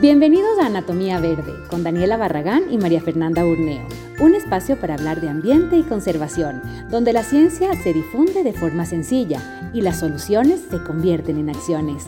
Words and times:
Bienvenidos 0.00 0.60
a 0.60 0.66
Anatomía 0.66 1.18
Verde 1.18 1.54
con 1.68 1.82
Daniela 1.82 2.16
Barragán 2.16 2.72
y 2.72 2.78
María 2.78 3.00
Fernanda 3.00 3.44
Urneo, 3.44 3.84
un 4.20 4.36
espacio 4.36 4.78
para 4.78 4.94
hablar 4.94 5.20
de 5.20 5.28
ambiente 5.28 5.76
y 5.76 5.82
conservación, 5.82 6.62
donde 6.88 7.12
la 7.12 7.24
ciencia 7.24 7.74
se 7.82 7.92
difunde 7.92 8.44
de 8.44 8.52
forma 8.52 8.86
sencilla 8.86 9.70
y 9.74 9.80
las 9.80 9.98
soluciones 9.98 10.60
se 10.70 10.80
convierten 10.84 11.38
en 11.38 11.50
acciones. 11.50 12.06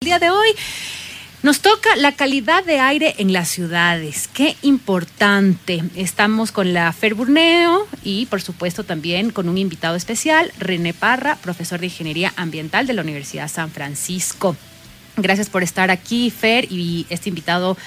El 0.00 0.06
día 0.06 0.18
de 0.20 0.30
hoy 0.30 0.54
nos 1.48 1.60
toca 1.60 1.96
la 1.96 2.12
calidad 2.12 2.62
de 2.62 2.78
aire 2.78 3.14
en 3.16 3.32
las 3.32 3.48
ciudades. 3.48 4.28
Qué 4.28 4.54
importante. 4.60 5.82
Estamos 5.94 6.52
con 6.52 6.74
la 6.74 6.92
Fer 6.92 7.14
Burneo 7.14 7.88
y, 8.04 8.26
por 8.26 8.42
supuesto, 8.42 8.84
también 8.84 9.30
con 9.30 9.48
un 9.48 9.56
invitado 9.56 9.96
especial, 9.96 10.52
René 10.58 10.92
Parra, 10.92 11.36
profesor 11.36 11.80
de 11.80 11.86
Ingeniería 11.86 12.34
Ambiental 12.36 12.86
de 12.86 12.92
la 12.92 13.00
Universidad 13.00 13.48
San 13.48 13.70
Francisco. 13.70 14.56
Gracias 15.16 15.48
por 15.48 15.62
estar 15.62 15.90
aquí, 15.90 16.28
Fer, 16.28 16.70
y 16.70 17.06
este 17.08 17.30
invitado 17.30 17.78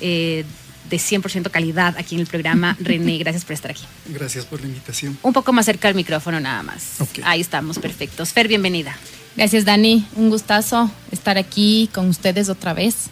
eh, 0.00 0.44
de 0.90 0.96
100% 0.96 1.48
calidad 1.52 1.94
aquí 1.98 2.16
en 2.16 2.22
el 2.22 2.26
programa. 2.26 2.76
René, 2.80 3.18
gracias 3.18 3.44
por 3.44 3.52
estar 3.52 3.70
aquí. 3.70 3.84
Gracias 4.06 4.44
por 4.46 4.60
la 4.60 4.66
invitación. 4.66 5.16
Un 5.22 5.32
poco 5.32 5.52
más 5.52 5.66
cerca 5.66 5.86
del 5.86 5.94
micrófono 5.94 6.40
nada 6.40 6.64
más. 6.64 6.96
Ahí 7.22 7.40
estamos, 7.40 7.78
perfectos. 7.78 8.32
Fer, 8.32 8.48
bienvenida. 8.48 8.98
Gracias, 9.36 9.64
Dani. 9.64 10.04
Un 10.16 10.30
gustazo 10.30 10.90
estar 11.12 11.36
aquí 11.38 11.88
con 11.92 12.08
ustedes 12.08 12.48
otra 12.48 12.72
vez 12.72 13.08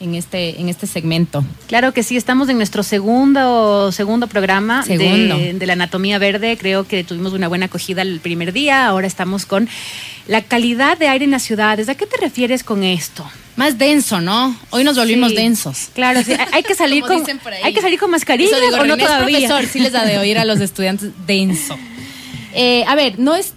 en 0.00 0.14
este, 0.14 0.60
en 0.60 0.68
este 0.68 0.86
segmento. 0.86 1.44
Claro 1.68 1.92
que 1.92 2.02
sí, 2.02 2.16
estamos 2.16 2.48
en 2.48 2.56
nuestro 2.56 2.82
segundo, 2.82 3.90
segundo 3.92 4.26
programa 4.26 4.82
Segundo. 4.84 5.36
De, 5.38 5.54
de 5.54 5.66
la 5.66 5.74
anatomía 5.74 6.18
verde. 6.18 6.56
Creo 6.58 6.86
que 6.86 7.04
tuvimos 7.04 7.32
una 7.34 7.48
buena 7.48 7.66
acogida 7.66 8.02
el 8.02 8.20
primer 8.20 8.52
día. 8.52 8.86
Ahora 8.86 9.06
estamos 9.06 9.44
con 9.46 9.68
la 10.28 10.42
calidad 10.42 10.96
de 10.98 11.08
aire 11.08 11.24
en 11.26 11.30
las 11.30 11.42
ciudades. 11.42 11.88
¿A 11.88 11.94
qué 11.94 12.06
te 12.06 12.16
refieres 12.18 12.62
con 12.64 12.82
esto? 12.82 13.28
Más 13.56 13.78
denso, 13.78 14.20
¿no? 14.20 14.54
Hoy 14.70 14.82
nos 14.84 14.96
volvimos 14.96 15.30
Sí. 15.30 15.36
densos. 15.36 15.88
Claro, 15.94 16.22
sí, 16.22 16.32
hay- 16.52 16.62
que 16.62 16.74
salir 16.74 17.02
con 17.04 17.22
hay 17.62 17.72
que 17.72 17.80
salir 17.80 17.98
con 17.98 18.10
mascarilla 18.10 18.56
digo, 18.60 18.76
o 18.76 18.84
no 18.84 18.94
René 18.96 19.04
todavía. 19.04 19.48
profesor, 19.48 19.66
sí 19.72 19.78
les 19.80 19.94
ha 19.94 20.04
de 20.04 20.18
oír 20.18 20.38
a 20.38 20.44
los 20.46 20.60
estudiantes 20.60 21.10
denso. 21.26 21.76
Eh, 22.58 22.84
a 22.88 22.94
ver, 22.94 23.18
no 23.18 23.34
es 23.34 23.52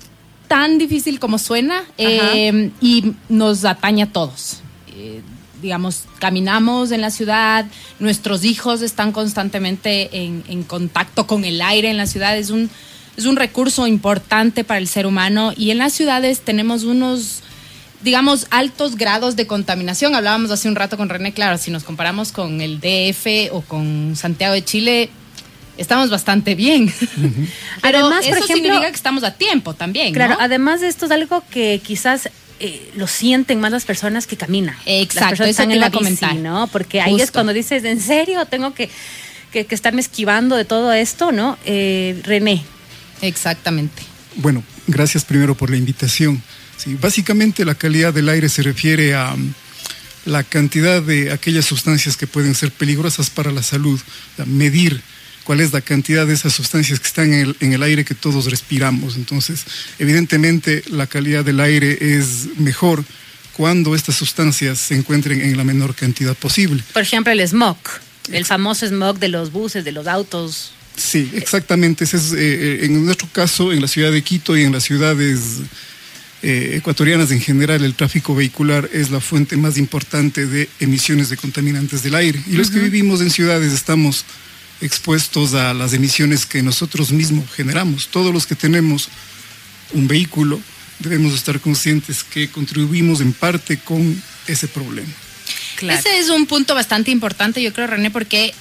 tan 0.50 0.78
difícil 0.78 1.19
como 1.19 1.38
suena 1.38 1.83
eh, 1.97 2.72
y 2.81 3.14
nos 3.30 3.64
atañe 3.64 4.03
a 4.03 4.11
todos. 4.11 4.61
Eh, 4.97 5.22
digamos, 5.61 6.05
caminamos 6.19 6.92
en 6.92 7.02
la 7.02 7.11
ciudad, 7.11 7.66
nuestros 8.00 8.44
hijos 8.44 8.81
están 8.81 9.14
constantemente 9.14 10.09
en, 10.11 10.44
en 10.50 10.64
contacto 10.64 11.27
con 11.27 11.45
el 11.45 11.61
aire 11.61 11.89
en 11.89 11.97
la 11.97 12.08
ciudad, 12.08 12.38
es 12.38 12.50
un, 12.50 12.70
es 13.16 13.25
un 13.25 13.36
recurso 13.36 13.88
importante 13.88 14.64
para 14.64 14.80
el 14.80 14.88
ser 14.88 15.05
humano 15.05 15.53
y 15.55 15.72
en 15.72 15.77
las 15.77 15.94
ciudades 15.94 16.42
tenemos 16.42 16.83
unos 16.83 17.44
digamos, 18.02 18.47
altos 18.50 18.95
grados 18.95 19.36
de 19.36 19.45
contaminación. 19.45 20.16
Hablábamos 20.16 20.52
hace 20.52 20.70
un 20.70 20.75
rato 20.75 20.95
con 20.97 21.09
René, 21.09 21.33
claro, 21.33 21.58
si 21.58 21.70
nos 21.70 21.83
comparamos 21.83 22.31
con 22.31 22.61
el 22.61 22.80
DF 22.80 23.52
o 23.52 23.61
con 23.61 24.16
Santiago 24.16 24.53
de 24.53 24.64
Chile, 24.64 25.09
estamos 25.80 26.10
bastante 26.10 26.56
bien. 26.56 26.94
Pero 27.82 27.98
Además, 28.00 28.26
por 28.26 28.38
eso 28.38 28.46
ejemplo- 28.46 28.56
significa 28.56 28.90
que 28.90 28.96
estamos 28.96 29.24
a 29.24 29.32
tiempo 29.36 29.74
también, 29.74 30.14
Claro, 30.14 30.36
¿no? 30.36 30.42
además 30.42 30.82
de 30.82 30.88
esto 30.88 31.06
es 31.06 31.12
algo 31.12 31.44
que 31.50 31.82
quizás 31.84 32.30
eh, 32.60 32.92
lo 32.96 33.08
sienten 33.08 33.60
más 33.60 33.72
las 33.72 33.86
personas 33.86 34.28
que 34.28 34.36
caminan. 34.38 34.76
Exacto, 34.86 35.20
las 35.22 35.30
personas 35.30 35.50
eso 35.50 35.62
están 35.62 35.72
en 35.72 35.80
la 35.80 35.92
comentar. 35.92 36.32
bici, 36.32 36.42
¿no? 36.44 36.68
Porque 36.68 37.00
ahí 37.02 37.20
es 37.22 37.32
cuando 37.32 37.54
dices, 37.54 37.84
¿en 37.86 38.02
serio 38.02 38.46
tengo 38.46 38.74
que, 38.74 38.90
que, 39.54 39.66
que 39.66 39.74
estarme 39.76 40.02
esquivando 40.02 40.56
de 40.58 40.66
todo 40.66 40.92
esto, 40.94 41.32
no? 41.32 41.58
Eh, 41.66 42.20
René, 42.23 42.64
Exactamente. 43.22 44.04
Bueno, 44.36 44.64
gracias 44.88 45.26
primero 45.26 45.56
por 45.56 45.70
la 45.70 45.78
invitación. 45.78 46.42
Sí, 46.78 46.95
básicamente 47.00 47.66
la 47.66 47.76
calidad 47.76 48.14
del 48.14 48.30
aire 48.30 48.48
se 48.48 48.62
refiere 48.64 49.14
a 49.16 49.36
mm, 49.36 49.54
la 50.26 50.44
cantidad 50.44 51.02
de 51.02 51.32
aquellas 51.32 51.66
sustancias 51.66 52.16
que 52.16 52.28
pueden 52.28 52.56
ser 52.56 52.72
peligrosas 52.72 53.30
para 53.30 53.52
la 53.52 53.64
salud, 53.64 54.00
o 54.00 54.36
sea, 54.38 54.45
medir 54.45 55.02
cuál 55.49 55.61
es 55.61 55.73
la 55.73 55.82
cantidad 55.82 56.27
de 56.27 56.36
esas 56.36 56.54
sustancias 56.54 56.99
que 56.99 57.08
están 57.08 57.33
en 57.33 57.39
el, 57.39 57.55
en 57.60 57.73
el 57.73 57.82
aire 57.82 58.05
que 58.05 58.14
todos 58.14 58.52
respiramos. 58.52 59.15
Entonces, 59.15 59.65
evidentemente 59.98 60.83
la 60.92 61.08
calidad 61.08 61.43
del 61.43 61.60
aire 61.60 61.98
es 61.99 62.49
mejor 62.60 63.04
cuando 63.54 63.95
estas 63.95 64.14
sustancias 64.14 64.77
se 64.77 64.93
encuentren 64.93 65.42
en 65.42 65.58
la 65.58 65.64
menor 65.64 65.95
cantidad 65.95 66.36
posible. 66.36 66.83
por 66.93 67.02
ejemplo, 67.02 67.33
el 67.33 67.42
smog, 67.48 67.77
el 68.32 68.45
famoso 68.45 68.86
smog 68.86 69.17
de 69.17 69.30
los 69.30 69.52
buses, 69.52 69.83
de 69.83 69.92
los 69.92 70.05
autos. 70.05 70.71
Sí, 70.95 71.32
exactamente. 71.33 72.04
Ese 72.04 72.17
es, 72.17 72.32
eh, 72.32 72.38
eh, 72.38 72.80
en 72.83 73.04
nuestro 73.04 73.27
caso, 73.33 73.73
en 73.73 73.82
la 73.82 73.88
ciudad 73.88 74.11
de 74.11 74.21
Quito 74.21 74.55
y 74.55 74.61
en 74.65 74.71
las 74.71 74.83
ciudades 74.83 75.61
eh, 76.43 76.76
ecuatorianas 76.76 77.32
en 77.32 77.42
general, 77.42 77.83
el 77.83 77.95
tráfico 77.95 78.36
vehicular 78.36 78.88
es 78.93 79.09
la 79.09 79.20
fuente 79.20 79.58
más 79.58 79.80
importante 79.80 80.45
de 80.45 80.70
emisiones 80.80 81.30
de 81.30 81.38
contaminantes 81.38 82.04
del 82.04 82.14
aire. 82.14 82.39
Y 82.45 82.52
los 82.52 82.70
que 82.70 82.77
vivimos 82.77 83.20
en 83.21 83.32
ciudades 83.32 83.73
estamos 83.73 84.26
expuestos 84.82 85.54
a 85.54 85.73
las 85.73 85.94
emisiones 85.94 86.45
que 86.45 86.62
nosotros 86.64 87.12
mismos 87.12 87.52
generamos. 87.52 88.08
Todos 88.08 88.34
los 88.34 88.45
que 88.45 88.56
tenemos 88.56 89.10
un 89.94 90.08
vehículo 90.08 90.60
debemos 91.00 91.34
estar 91.34 91.60
conscientes 91.60 92.23
que 92.23 92.50
contribuimos 92.50 93.22
en 93.22 93.34
parte 93.34 93.78
con 93.78 94.22
ese 94.48 94.68
problema. 94.68 95.10
Ese 95.82 96.20
es 96.20 96.30
un 96.30 96.45
punto 96.45 96.76
bastante 96.76 97.10
importante, 97.12 97.62
yo 97.62 97.72
creo, 97.72 97.88
René, 97.88 98.12
porque 98.12 98.54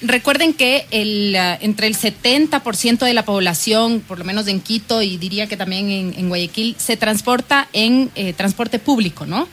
recuerden 0.00 0.54
que 0.54 0.86
el, 0.90 1.34
ah, 1.34 1.58
entre 1.60 1.88
el 1.88 1.96
70% 1.96 3.04
de 3.04 3.14
la 3.14 3.24
población, 3.24 4.00
por 4.00 4.18
lo 4.18 4.24
menos 4.24 4.46
en 4.46 4.60
Quito 4.60 5.02
y 5.02 5.16
diría 5.16 5.48
que 5.48 5.56
también 5.56 5.90
en, 5.90 6.14
en 6.16 6.28
Guayaquil, 6.28 6.76
se 6.78 6.96
transporta 6.96 7.68
en 7.72 8.10
eh, 8.14 8.32
transporte 8.32 8.78
público, 8.78 9.26
¿no? 9.26 9.48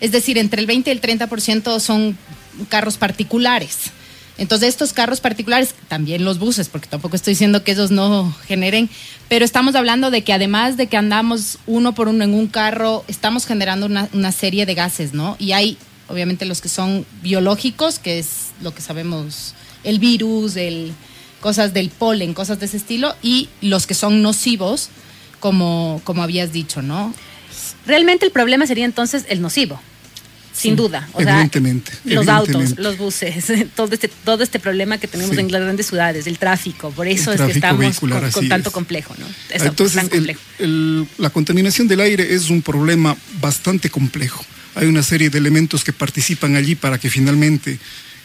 Es 0.00 0.12
decir, 0.12 0.38
entre 0.38 0.60
el 0.60 0.66
20 0.66 0.90
y 0.90 0.92
el 0.92 1.00
30% 1.00 1.80
son 1.80 2.16
carros 2.68 2.96
particulares. 2.96 3.90
Entonces, 4.42 4.70
estos 4.70 4.92
carros 4.92 5.20
particulares, 5.20 5.72
también 5.86 6.24
los 6.24 6.40
buses, 6.40 6.68
porque 6.68 6.88
tampoco 6.88 7.14
estoy 7.14 7.34
diciendo 7.34 7.62
que 7.62 7.70
esos 7.70 7.92
no 7.92 8.34
generen, 8.48 8.90
pero 9.28 9.44
estamos 9.44 9.76
hablando 9.76 10.10
de 10.10 10.24
que 10.24 10.32
además 10.32 10.76
de 10.76 10.88
que 10.88 10.96
andamos 10.96 11.60
uno 11.68 11.94
por 11.94 12.08
uno 12.08 12.24
en 12.24 12.34
un 12.34 12.48
carro, 12.48 13.04
estamos 13.06 13.46
generando 13.46 13.86
una, 13.86 14.08
una 14.12 14.32
serie 14.32 14.66
de 14.66 14.74
gases, 14.74 15.14
¿no? 15.14 15.36
Y 15.38 15.52
hay, 15.52 15.78
obviamente, 16.08 16.44
los 16.44 16.60
que 16.60 16.68
son 16.68 17.06
biológicos, 17.22 18.00
que 18.00 18.18
es 18.18 18.48
lo 18.60 18.74
que 18.74 18.82
sabemos, 18.82 19.54
el 19.84 20.00
virus, 20.00 20.56
el, 20.56 20.92
cosas 21.40 21.72
del 21.72 21.90
polen, 21.90 22.34
cosas 22.34 22.58
de 22.58 22.66
ese 22.66 22.78
estilo, 22.78 23.14
y 23.22 23.48
los 23.60 23.86
que 23.86 23.94
son 23.94 24.22
nocivos, 24.22 24.88
como, 25.38 26.00
como 26.02 26.20
habías 26.24 26.52
dicho, 26.52 26.82
¿no? 26.82 27.14
Realmente 27.86 28.26
el 28.26 28.32
problema 28.32 28.66
sería 28.66 28.86
entonces 28.86 29.24
el 29.28 29.40
nocivo. 29.40 29.80
Sin 30.54 30.72
Sí, 30.72 30.76
duda. 30.76 31.08
O 31.14 31.20
sea, 31.22 31.32
evidentemente, 31.32 31.92
los 32.04 32.26
evidentemente. 32.26 32.62
autos, 32.68 32.78
los 32.78 32.98
buses, 32.98 33.44
todo 33.74 33.92
este, 33.92 34.08
todo 34.08 34.42
este 34.42 34.58
problema 34.60 34.98
que 34.98 35.08
tenemos 35.08 35.34
Sí. 35.34 35.40
en 35.40 35.50
las 35.50 35.62
grandes 35.62 35.86
ciudades, 35.86 36.26
el 36.26 36.38
tráfico. 36.38 36.90
Por 36.90 37.08
eso 37.08 37.32
El 37.32 37.40
es 37.40 37.46
que 37.46 37.52
estamos 37.52 37.98
con, 37.98 38.10
tanto 38.48 38.68
es. 38.68 38.72
complejo, 38.74 39.14
¿no? 39.18 39.26
Es 39.50 39.62
Entonces, 39.62 39.96
tan 39.96 40.04
el- 40.06 40.10
complejo. 40.10 40.40
el- 40.58 41.06
la 41.18 41.30
contaminación 41.30 41.88
del 41.88 42.00
aire 42.00 42.34
es 42.34 42.50
un 42.50 42.60
problema 42.60 43.16
bastante 43.40 43.88
complejo. 43.88 44.44
Hay 44.74 44.86
una 44.86 45.02
serie 45.02 45.30
de 45.30 45.38
elementos 45.38 45.84
que 45.84 45.92
participan 45.92 46.54
allí 46.56 46.74
para 46.74 46.98
que 46.98 47.08
finalmente 47.10 47.78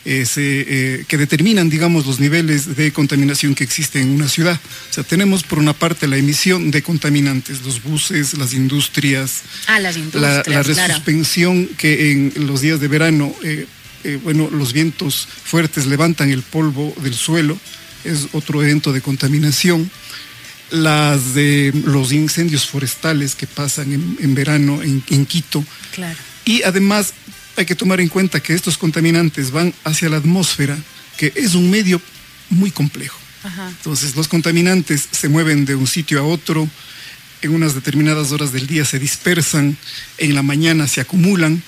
eh, 0.10 0.26
se, 0.26 0.42
eh, 0.42 1.06
que 1.06 1.18
determinan, 1.18 1.70
digamos, 1.70 2.06
los 2.06 2.22
niveles 2.22 2.78
de 2.78 2.94
contaminación 2.94 3.54
que 3.54 3.66
existen 3.66 4.04
en 4.04 4.12
una 4.12 4.30
ciudad. 4.30 4.58
O 4.90 4.94
sea, 4.94 5.04
tenemos 5.04 5.44
por 5.44 5.60
una 5.60 5.74
parte 5.74 6.08
la 6.08 6.16
emisión 6.16 6.72
de 6.72 6.82
contaminantes, 6.82 7.62
los 7.64 7.84
buses, 7.84 8.38
las 8.38 8.54
industrias, 8.54 9.42
Ah, 9.68 9.82
las 9.82 9.98
la, 9.98 10.04
industrias, 10.04 10.48
la 10.48 10.64
resuspensión 10.88 11.68
que 11.78 12.14
en 12.14 12.32
los 12.48 12.62
días 12.62 12.80
de 12.80 12.88
verano, 12.88 13.36
eh, 13.44 13.68
bueno, 14.24 14.50
los 14.50 14.72
vientos 14.72 15.28
fuertes 15.44 15.86
levantan 15.88 16.32
el 16.32 16.42
polvo 16.42 16.96
del 17.04 17.14
suelo, 17.14 17.60
es 18.06 18.30
otro 18.32 18.64
evento 18.64 18.94
de 18.94 19.02
contaminación. 19.02 19.92
Las 20.72 21.34
de 21.34 21.74
los 21.84 22.14
incendios 22.14 22.66
forestales 22.66 23.36
que 23.36 23.46
pasan 23.46 23.92
en, 23.92 24.18
en 24.22 24.36
verano 24.36 24.82
en, 24.82 25.04
en 25.10 25.26
Quito. 25.26 25.66
Claro. 25.92 26.18
Y 26.46 26.64
además 26.64 27.14
hay 27.58 27.66
que 27.66 27.76
tomar 27.76 28.00
en 28.00 28.10
cuenta 28.10 28.40
que 28.40 28.54
estos 28.54 28.78
contaminantes 28.78 29.52
van 29.52 29.74
hacia 29.84 30.10
la 30.10 30.18
atmósfera, 30.18 30.78
que 31.18 31.34
es 31.36 31.56
un 31.56 31.70
medio 31.70 32.02
muy 32.50 32.72
complejo. 32.72 33.18
Ajá. 33.44 33.70
Entonces 33.70 34.16
los 34.16 34.28
contaminantes 34.28 35.08
se 35.12 35.30
mueven 35.30 35.66
de 35.66 35.76
un 35.76 35.88
sitio 35.88 36.20
a 36.20 36.24
otro, 36.24 36.70
en 37.42 37.52
unas 37.52 37.76
determinadas 37.76 38.32
horas 38.32 38.52
del 38.52 38.68
día 38.68 38.86
se 38.86 39.00
dispersan, 39.00 39.78
en 40.18 40.36
la 40.36 40.44
mañana 40.44 40.88
se 40.88 41.02
acumulan 41.02 41.62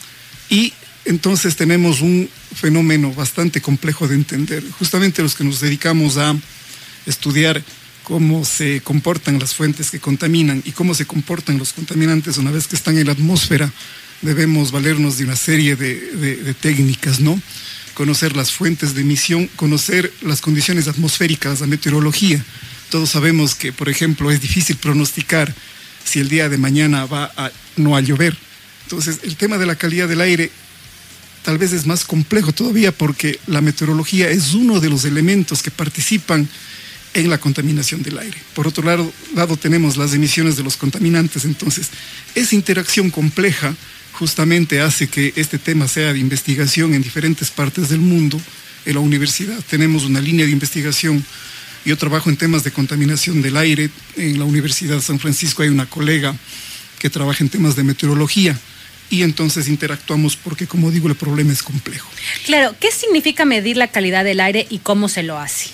y 0.50 0.74
entonces 1.06 1.56
tenemos 1.56 2.02
un 2.02 2.30
fenómeno 2.56 3.14
bastante 3.14 3.62
complejo 3.62 4.08
de 4.08 4.16
entender. 4.16 4.64
Justamente 4.78 5.22
los 5.22 5.36
que 5.36 5.44
nos 5.44 5.60
dedicamos 5.60 6.18
a 6.18 6.36
estudiar 7.06 7.64
cómo 8.04 8.44
se 8.44 8.82
comportan 8.82 9.40
las 9.40 9.54
fuentes 9.54 9.92
que 9.92 10.00
contaminan 10.00 10.62
y 10.66 10.72
cómo 10.72 10.94
se 10.96 11.06
comportan 11.06 11.58
los 11.58 11.74
contaminantes 11.74 12.38
una 12.38 12.52
vez 12.52 12.68
que 12.68 12.76
están 12.76 12.98
en 12.98 13.06
la 13.06 13.14
atmósfera, 13.14 13.72
debemos 14.22 14.72
valernos 14.72 15.18
de 15.18 15.26
una 15.26 15.36
serie 15.36 15.76
de, 15.76 16.56
técnicas, 16.60 17.20
¿no? 17.20 17.42
conocer 17.94 18.36
las 18.36 18.52
fuentes 18.52 18.96
de 18.96 19.02
emisión, 19.02 19.48
conocer 19.58 20.12
las 20.22 20.40
condiciones 20.40 20.88
atmosféricas, 20.88 21.60
la 21.60 21.68
meteorología. 21.68 22.44
Todos 22.90 23.10
sabemos 23.10 23.56
que, 23.56 23.74
por 23.74 23.90
ejemplo, 23.90 24.32
es 24.32 24.40
difícil 24.40 24.78
pronosticar 24.78 25.54
si 26.06 26.20
el 26.20 26.30
día 26.30 26.48
de 26.48 26.58
mañana 26.58 27.06
va 27.06 27.32
a 27.36 27.52
no 27.76 27.98
a 27.98 28.02
llover. 28.02 28.38
Entonces, 28.84 29.20
el 29.24 29.36
tema 29.36 29.58
de 29.58 29.66
la 29.66 29.76
calidad 29.76 30.08
del 30.08 30.22
aire 30.22 30.50
tal 31.44 31.58
vez 31.58 31.74
es 31.74 31.86
más 31.86 32.06
complejo 32.06 32.54
todavía 32.54 32.92
porque 32.92 33.40
la 33.48 33.62
meteorología 33.62 34.30
es 34.30 34.54
uno 34.54 34.80
de 34.80 34.90
los 34.90 35.06
elementos 35.06 35.62
que 35.62 35.72
participan 35.72 36.48
en 37.14 37.30
la 37.30 37.38
contaminación 37.38 38.02
del 38.02 38.18
aire. 38.18 38.38
Por 38.54 38.68
otro 38.68 38.84
lado 38.84 39.58
tenemos 39.58 39.98
las 39.98 40.14
emisiones 40.14 40.56
de 40.58 40.64
los 40.64 40.78
contaminantes, 40.78 41.46
entonces 41.46 41.90
esa 42.36 42.56
interacción 42.56 43.10
compleja 43.10 43.76
justamente 44.20 44.82
hace 44.82 45.08
que 45.08 45.32
este 45.38 45.58
tema 45.58 45.88
sea 45.88 46.12
de 46.12 46.20
investigación 46.20 46.94
en 46.94 47.02
diferentes 47.02 47.50
partes 47.50 47.88
del 47.88 48.02
mundo. 48.02 48.40
En 48.86 48.96
la 48.96 49.00
universidad 49.00 49.58
tenemos 49.70 50.04
una 50.04 50.20
línea 50.20 50.46
de 50.46 50.52
investigación. 50.52 51.24
Yo 51.86 51.98
trabajo 51.98 52.30
en 52.30 52.36
temas 52.36 52.66
de 52.66 52.72
contaminación 52.72 53.42
del 53.42 53.56
aire. 53.56 53.90
En 54.18 54.38
la 54.38 54.44
Universidad 54.44 54.98
de 54.98 55.02
San 55.02 55.20
Francisco 55.20 55.64
hay 55.64 55.70
una 55.70 55.86
colega 55.86 56.36
que 57.00 57.10
trabaja 57.10 57.46
en 57.46 57.50
temas 57.50 57.78
de 57.78 57.84
meteorología 57.86 58.60
y 59.10 59.24
entonces 59.24 59.70
interactuamos 59.70 60.36
porque, 60.36 60.68
como 60.68 60.92
digo, 60.92 61.08
el 61.08 61.16
problema 61.16 61.54
es 61.54 61.64
complejo. 61.64 62.10
Claro, 62.46 62.76
¿qué 62.78 62.92
significa 62.92 63.46
medir 63.46 63.78
la 63.78 63.88
calidad 63.88 64.26
del 64.26 64.42
aire 64.42 64.68
y 64.70 64.80
cómo 64.80 65.08
se 65.08 65.24
lo 65.24 65.40
hace? 65.40 65.70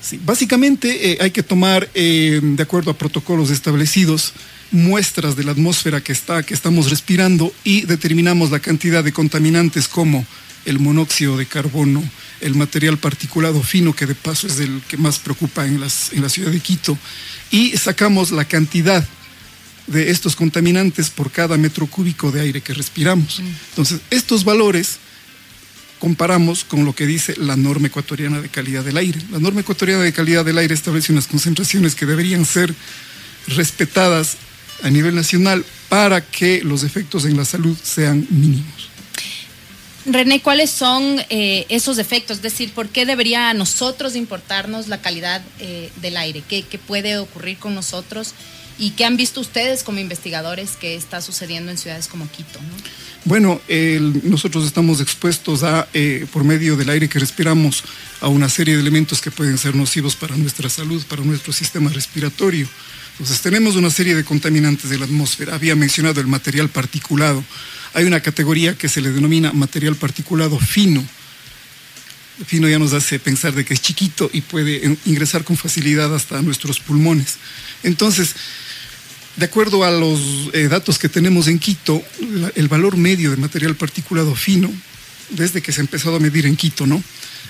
Sí, 0.00 0.20
básicamente 0.24 1.12
eh, 1.12 1.18
hay 1.20 1.32
que 1.32 1.42
tomar, 1.42 1.90
eh, 1.94 2.40
de 2.40 2.62
acuerdo 2.62 2.92
a 2.92 2.94
protocolos 2.94 3.50
establecidos, 3.50 4.34
muestras 4.72 5.36
de 5.36 5.44
la 5.44 5.52
atmósfera 5.52 6.02
que, 6.02 6.12
está, 6.12 6.42
que 6.42 6.54
estamos 6.54 6.90
respirando 6.90 7.54
y 7.62 7.82
determinamos 7.82 8.50
la 8.50 8.60
cantidad 8.60 9.04
de 9.04 9.12
contaminantes 9.12 9.86
como 9.86 10.26
el 10.64 10.78
monóxido 10.78 11.36
de 11.36 11.46
carbono, 11.46 12.02
el 12.40 12.54
material 12.54 12.98
particulado 12.98 13.62
fino, 13.62 13.94
que 13.94 14.06
de 14.06 14.14
paso 14.14 14.46
es 14.46 14.58
el 14.60 14.82
que 14.88 14.96
más 14.96 15.18
preocupa 15.18 15.66
en, 15.66 15.80
las, 15.80 16.12
en 16.12 16.22
la 16.22 16.28
ciudad 16.28 16.50
de 16.50 16.60
Quito, 16.60 16.96
y 17.50 17.76
sacamos 17.76 18.30
la 18.30 18.44
cantidad 18.44 19.06
de 19.86 20.10
estos 20.10 20.36
contaminantes 20.36 21.10
por 21.10 21.30
cada 21.30 21.56
metro 21.56 21.86
cúbico 21.86 22.30
de 22.30 22.40
aire 22.40 22.60
que 22.60 22.74
respiramos. 22.74 23.40
Mm. 23.40 23.46
Entonces, 23.70 24.00
estos 24.10 24.44
valores 24.44 24.98
comparamos 25.98 26.64
con 26.64 26.84
lo 26.84 26.94
que 26.94 27.06
dice 27.06 27.34
la 27.36 27.56
norma 27.56 27.88
ecuatoriana 27.88 28.40
de 28.40 28.48
calidad 28.48 28.84
del 28.84 28.96
aire. 28.96 29.20
La 29.30 29.38
norma 29.38 29.60
ecuatoriana 29.60 30.02
de 30.02 30.12
calidad 30.12 30.44
del 30.44 30.58
aire 30.58 30.74
establece 30.74 31.12
unas 31.12 31.26
concentraciones 31.26 31.94
que 31.94 32.06
deberían 32.06 32.44
ser 32.44 32.74
respetadas 33.48 34.36
a 34.82 34.90
nivel 34.90 35.14
nacional 35.14 35.64
para 35.88 36.20
que 36.20 36.62
los 36.62 36.82
efectos 36.82 37.24
en 37.24 37.36
la 37.36 37.44
salud 37.44 37.76
sean 37.82 38.26
mínimos. 38.30 38.90
René, 40.04 40.40
¿cuáles 40.40 40.70
son 40.70 41.20
eh, 41.30 41.64
esos 41.68 41.98
efectos? 41.98 42.38
Es 42.38 42.42
decir, 42.42 42.72
¿por 42.72 42.88
qué 42.88 43.06
debería 43.06 43.50
a 43.50 43.54
nosotros 43.54 44.16
importarnos 44.16 44.88
la 44.88 45.00
calidad 45.00 45.42
eh, 45.60 45.92
del 46.00 46.16
aire? 46.16 46.42
¿Qué, 46.48 46.62
¿Qué, 46.62 46.78
puede 46.78 47.18
ocurrir 47.18 47.58
con 47.58 47.74
nosotros? 47.74 48.34
¿Y 48.78 48.90
qué 48.90 49.04
han 49.04 49.16
visto 49.16 49.40
ustedes 49.40 49.84
como 49.84 50.00
investigadores 50.00 50.72
que 50.72 50.96
está 50.96 51.20
sucediendo 51.20 51.70
en 51.70 51.78
ciudades 51.78 52.08
como 52.08 52.28
Quito? 52.30 52.58
Bueno, 53.24 53.60
nosotros 54.24 54.64
estamos 54.66 55.00
expuestos 55.00 55.62
a, 55.62 55.86
eh, 55.94 56.26
por 56.32 56.42
medio 56.42 56.76
del 56.76 56.90
aire 56.90 57.08
que 57.08 57.20
respiramos, 57.20 57.84
a 58.20 58.26
una 58.26 58.48
serie 58.48 58.74
de 58.74 58.80
elementos 58.80 59.20
que 59.20 59.30
pueden 59.30 59.58
ser 59.58 59.76
nocivos 59.76 60.16
para 60.16 60.36
nuestra 60.36 60.68
salud, 60.68 61.04
para 61.06 61.22
nuestro 61.22 61.52
sistema 61.52 61.90
respiratorio. 61.90 62.66
Entonces 63.12 63.40
tenemos 63.40 63.76
una 63.76 63.90
serie 63.90 64.14
de 64.14 64.24
contaminantes 64.24 64.90
de 64.90 64.98
la 64.98 65.04
atmósfera. 65.04 65.54
Había 65.54 65.76
mencionado 65.76 66.20
el 66.20 66.26
material 66.26 66.68
particulado. 66.68 67.44
Hay 67.94 68.04
una 68.04 68.20
categoría 68.20 68.76
que 68.76 68.88
se 68.88 69.00
le 69.00 69.10
denomina 69.10 69.52
material 69.52 69.96
particulado 69.96 70.58
fino. 70.58 71.04
fino 72.46 72.68
ya 72.68 72.78
nos 72.78 72.92
hace 72.94 73.18
pensar 73.18 73.54
de 73.54 73.64
que 73.64 73.74
es 73.74 73.82
chiquito 73.82 74.30
y 74.32 74.40
puede 74.40 74.96
ingresar 75.04 75.44
con 75.44 75.56
facilidad 75.56 76.14
hasta 76.14 76.40
nuestros 76.42 76.80
pulmones. 76.80 77.36
Entonces, 77.82 78.34
de 79.36 79.44
acuerdo 79.44 79.84
a 79.84 79.90
los 79.90 80.20
eh, 80.52 80.68
datos 80.68 80.98
que 80.98 81.08
tenemos 81.08 81.48
en 81.48 81.58
Quito, 81.58 82.02
el 82.54 82.68
valor 82.68 82.96
medio 82.96 83.30
de 83.30 83.36
material 83.36 83.76
particulado 83.76 84.34
fino, 84.34 84.72
desde 85.30 85.62
que 85.62 85.72
se 85.72 85.80
ha 85.80 85.84
empezado 85.84 86.16
a 86.16 86.20
medir 86.20 86.46
en 86.46 86.56
Quito, 86.56 86.86
¿no? 86.86 87.02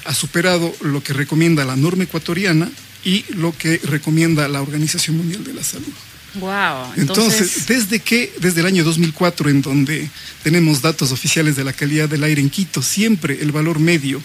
ha 0.05 0.15
superado 0.15 0.75
lo 0.81 1.03
que 1.03 1.13
recomienda 1.13 1.65
la 1.65 1.77
norma 1.77 2.05
ecuatoriana 2.05 2.71
y 3.05 3.25
lo 3.35 3.57
que 3.57 3.79
recomienda 3.85 4.49
la 4.49 4.63
Organización 4.63 5.17
Mundial 5.17 5.45
de 5.45 5.55
la 5.55 5.65
Salud. 5.65 5.93
Wow. 6.35 6.95
Entonces, 6.97 7.67
desde 7.67 8.01
que, 8.01 8.33
desde 8.41 8.61
el 8.61 8.67
año 8.67 8.85
2004, 8.85 9.51
en 9.51 9.61
donde 9.61 10.09
tenemos 10.43 10.81
datos 10.81 11.13
oficiales 11.13 11.57
de 11.57 11.65
la 11.65 11.73
calidad 11.73 12.09
del 12.09 12.25
aire 12.25 12.41
en 12.41 12.49
Quito, 12.49 12.81
siempre 12.81 13.39
el 13.43 13.53
valor 13.53 13.79
medio 13.79 14.23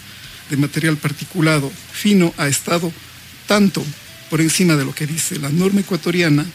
de 0.48 0.56
material 0.56 0.96
particulado 0.96 1.70
fino 1.92 2.32
ha 2.38 2.48
estado 2.48 2.92
tanto 3.46 3.84
por 4.30 4.40
encima 4.40 4.76
de 4.76 4.84
lo 4.84 4.94
que 4.94 5.06
dice 5.06 5.38
la 5.38 5.50
norma 5.50 5.80
ecuatoriana 5.80 6.46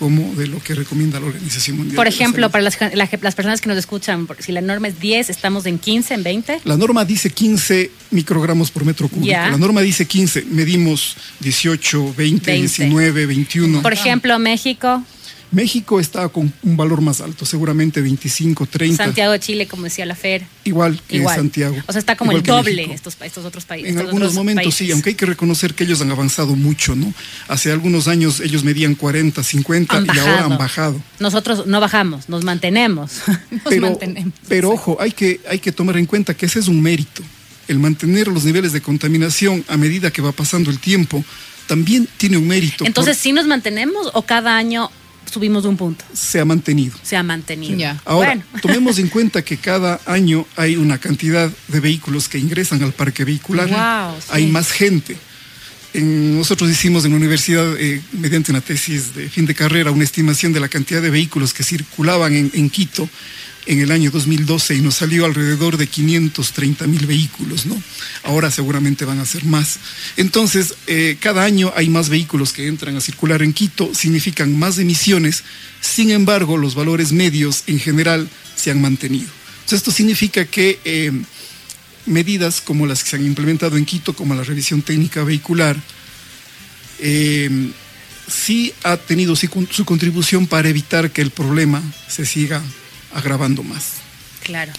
como 0.00 0.34
de 0.34 0.46
lo 0.46 0.58
que 0.60 0.74
recomienda 0.74 1.20
la 1.20 1.26
Organización 1.26 1.76
Mundial. 1.76 1.94
Por 1.94 2.08
ejemplo, 2.08 2.48
para 2.48 2.64
las, 2.64 2.78
las, 2.94 3.34
personas 3.34 3.60
que 3.60 3.68
nos 3.68 3.76
escuchan, 3.76 4.26
si 4.38 4.50
la 4.50 4.62
norma 4.62 4.88
es 4.88 4.98
10, 4.98 5.28
¿estamos 5.28 5.66
en 5.66 5.78
15, 5.78 6.14
en 6.14 6.22
20? 6.22 6.60
La 6.64 6.78
norma 6.78 7.04
dice 7.04 7.28
15 7.28 7.90
microgramos 8.10 8.70
por 8.70 8.86
metro 8.86 9.08
cúbico. 9.08 9.30
La 9.30 9.58
norma 9.58 9.82
dice 9.82 10.06
15, 10.06 10.46
medimos 10.50 11.18
18, 11.40 12.14
20, 12.16 12.50
19, 12.50 13.26
21. 13.26 13.82
Por 13.82 13.92
ejemplo, 13.92 14.38
México. 14.38 15.04
México 15.52 15.98
está 15.98 16.28
con 16.28 16.52
un 16.62 16.76
valor 16.76 17.00
más 17.00 17.20
alto, 17.20 17.44
seguramente 17.44 18.00
25, 18.00 18.66
30. 18.66 19.04
Santiago 19.04 19.32
de 19.32 19.40
Chile, 19.40 19.66
como 19.66 19.84
decía 19.84 20.06
la 20.06 20.14
FER. 20.14 20.44
Igual 20.64 21.00
que 21.08 21.22
Santiago. 21.24 21.76
O 21.86 21.92
sea, 21.92 21.98
está 21.98 22.16
como 22.16 22.32
el 22.32 22.42
doble 22.42 22.92
estos, 22.92 23.16
estos, 23.20 23.44
otros 23.44 23.64
países. 23.64 23.90
En 23.90 23.98
algunos 23.98 24.34
momentos 24.34 24.74
sí, 24.74 24.90
aunque 24.92 25.10
hay 25.10 25.14
que 25.16 25.26
reconocer 25.26 25.74
que 25.74 25.84
ellos 25.84 26.00
han 26.00 26.10
avanzado 26.10 26.54
mucho, 26.54 26.94
¿no? 26.94 27.12
Hace 27.48 27.72
algunos 27.72 28.06
años 28.06 28.40
ellos 28.40 28.62
medían 28.62 28.94
40, 28.94 29.42
50 29.42 30.04
y 30.14 30.18
ahora 30.18 30.44
han 30.44 30.58
bajado. 30.58 31.02
Nosotros 31.18 31.66
no 31.66 31.80
bajamos, 31.80 32.28
nos 32.28 32.44
mantenemos. 32.44 33.12
nos 33.50 33.62
pero, 33.64 33.82
mantenemos. 33.82 34.34
Pero 34.48 34.70
ojo, 34.70 34.98
hay 35.00 35.10
que, 35.10 35.40
hay 35.48 35.58
que 35.58 35.72
tomar 35.72 35.96
en 35.96 36.06
cuenta 36.06 36.34
que 36.34 36.46
ese 36.46 36.60
es 36.60 36.68
un 36.68 36.80
mérito. 36.80 37.22
El 37.66 37.78
mantener 37.78 38.28
los 38.28 38.44
niveles 38.44 38.72
de 38.72 38.80
contaminación 38.80 39.64
a 39.68 39.76
medida 39.76 40.10
que 40.10 40.22
va 40.22 40.32
pasando 40.32 40.70
el 40.70 40.78
tiempo 40.78 41.24
también 41.66 42.08
tiene 42.16 42.36
un 42.36 42.48
mérito. 42.48 42.84
Entonces, 42.84 43.16
¿sí 43.16 43.32
nos 43.32 43.46
mantenemos 43.46 44.10
o 44.14 44.22
cada 44.22 44.56
año 44.56 44.90
subimos 45.30 45.64
un 45.64 45.76
punto. 45.76 46.04
Se 46.12 46.40
ha 46.40 46.44
mantenido. 46.44 46.96
Se 47.02 47.16
ha 47.16 47.22
mantenido. 47.22 47.96
Ahora, 48.04 48.42
tomemos 48.62 48.98
en 48.98 49.08
cuenta 49.08 49.42
que 49.42 49.56
cada 49.56 50.00
año 50.06 50.46
hay 50.56 50.76
una 50.76 50.98
cantidad 50.98 51.50
de 51.68 51.80
vehículos 51.80 52.28
que 52.28 52.38
ingresan 52.38 52.82
al 52.82 52.92
parque 52.92 53.24
vehicular. 53.24 53.68
Hay 54.30 54.46
más 54.48 54.72
gente. 54.72 55.16
nosotros 55.94 56.70
hicimos 56.70 57.04
en 57.04 57.12
la 57.12 57.16
universidad, 57.16 57.76
eh, 57.78 58.00
mediante 58.12 58.52
una 58.52 58.60
tesis 58.60 59.14
de 59.14 59.28
fin 59.28 59.46
de 59.46 59.54
carrera, 59.54 59.90
una 59.90 60.04
estimación 60.04 60.52
de 60.52 60.60
la 60.60 60.68
cantidad 60.68 61.02
de 61.02 61.10
vehículos 61.10 61.52
que 61.52 61.64
circulaban 61.64 62.34
en 62.34 62.70
Quito 62.70 63.08
en 63.70 63.78
el 63.78 63.92
año 63.92 64.10
2012 64.10 64.74
y 64.74 64.80
nos 64.80 64.96
salió 64.96 65.24
alrededor 65.24 65.76
de 65.76 65.86
530 65.86 66.88
mil 66.88 67.06
vehículos, 67.06 67.66
¿no? 67.66 67.80
Ahora 68.24 68.50
seguramente 68.50 69.04
van 69.04 69.20
a 69.20 69.24
ser 69.24 69.44
más. 69.44 69.78
Entonces, 70.16 70.74
eh, 70.88 71.18
cada 71.20 71.44
año 71.44 71.72
hay 71.76 71.88
más 71.88 72.08
vehículos 72.08 72.52
que 72.52 72.66
entran 72.66 72.96
a 72.96 73.00
circular 73.00 73.42
en 73.42 73.52
Quito, 73.52 73.94
significan 73.94 74.58
más 74.58 74.78
emisiones, 74.78 75.44
sin 75.80 76.10
embargo, 76.10 76.56
los 76.56 76.74
valores 76.74 77.12
medios 77.12 77.62
en 77.68 77.78
general 77.78 78.28
se 78.56 78.72
han 78.72 78.80
mantenido. 78.80 79.30
esto 79.70 79.92
significa 79.92 80.44
que 80.46 80.80
eh, 80.84 81.12
medidas 82.06 82.60
como 82.60 82.88
las 82.88 83.04
que 83.04 83.10
se 83.10 83.16
han 83.16 83.24
implementado 83.24 83.76
en 83.76 83.84
Quito, 83.84 84.16
como 84.16 84.34
la 84.34 84.42
revisión 84.42 84.82
técnica 84.82 85.22
vehicular, 85.22 85.76
eh, 86.98 87.70
sí 88.26 88.72
ha 88.82 88.96
tenido 88.96 89.36
su 89.36 89.84
contribución 89.84 90.48
para 90.48 90.68
evitar 90.68 91.12
que 91.12 91.22
el 91.22 91.30
problema 91.30 91.80
se 92.08 92.26
siga 92.26 92.60
agravando 93.12 93.62
más. 93.62 94.00
Claro. 94.42 94.72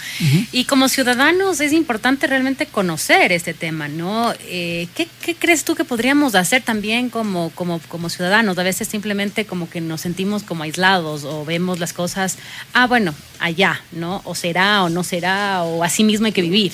Y 0.51 0.65
como 0.65 0.89
ciudadanos 0.89 1.61
es 1.61 1.71
importante 1.71 2.27
realmente 2.27 2.65
conocer 2.65 3.31
este 3.31 3.53
tema, 3.53 3.87
¿no? 3.87 4.33
Eh, 4.41 4.87
¿qué, 4.95 5.07
crees 5.35 5.63
tú 5.63 5.75
que 5.75 5.85
podríamos 5.85 6.35
hacer 6.35 6.63
también 6.63 7.09
como, 7.09 7.51
como, 7.51 7.79
como 7.79 8.09
ciudadanos? 8.09 8.57
A 8.57 8.63
veces 8.63 8.87
simplemente 8.87 9.45
como 9.45 9.69
que 9.69 9.79
nos 9.79 10.01
sentimos 10.01 10.43
como 10.43 10.63
aislados 10.63 11.23
o 11.23 11.45
vemos 11.45 11.79
las 11.79 11.93
cosas, 11.93 12.37
ah, 12.73 12.87
bueno, 12.87 13.13
allá, 13.39 13.81
¿no? 13.91 14.21
O 14.25 14.35
será 14.35 14.83
o 14.83 14.89
no 14.89 15.03
será, 15.03 15.63
o 15.63 15.83
así 15.83 16.03
mismo 16.03 16.25
hay 16.25 16.33
que 16.33 16.41
vivir. 16.41 16.73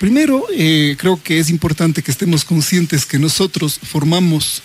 primero, 0.00 0.46
eh, 0.52 0.96
creo 0.98 1.22
que 1.22 1.38
es 1.38 1.50
importante 1.50 2.02
que 2.02 2.10
estemos 2.10 2.44
conscientes 2.44 3.04
que 3.04 3.18
nosotros 3.18 3.78
formamos 3.82 4.62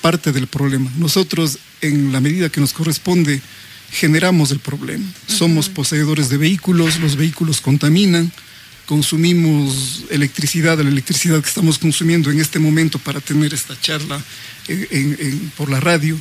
parte 0.00 0.30
del 0.32 0.46
problema. 0.46 0.90
Nosotros, 0.96 1.58
en 1.80 2.12
la 2.12 2.20
medida 2.20 2.48
que 2.48 2.60
nos 2.60 2.72
corresponde, 2.72 3.42
generamos 3.90 4.50
el 4.50 4.58
problema. 4.58 5.04
Somos 5.26 5.68
poseedores 5.68 6.28
de 6.28 6.36
vehículos, 6.36 6.98
los 7.00 7.16
vehículos 7.16 7.60
contaminan, 7.60 8.32
consumimos 8.86 10.04
electricidad, 10.10 10.78
la 10.78 10.88
electricidad 10.88 11.40
que 11.40 11.48
estamos 11.48 11.78
consumiendo 11.78 12.30
en 12.30 12.40
este 12.40 12.58
momento 12.58 12.98
para 12.98 13.20
tener 13.20 13.52
esta 13.54 13.78
charla 13.80 14.22
por 15.56 15.70
la 15.70 15.80
radio, 15.80 16.18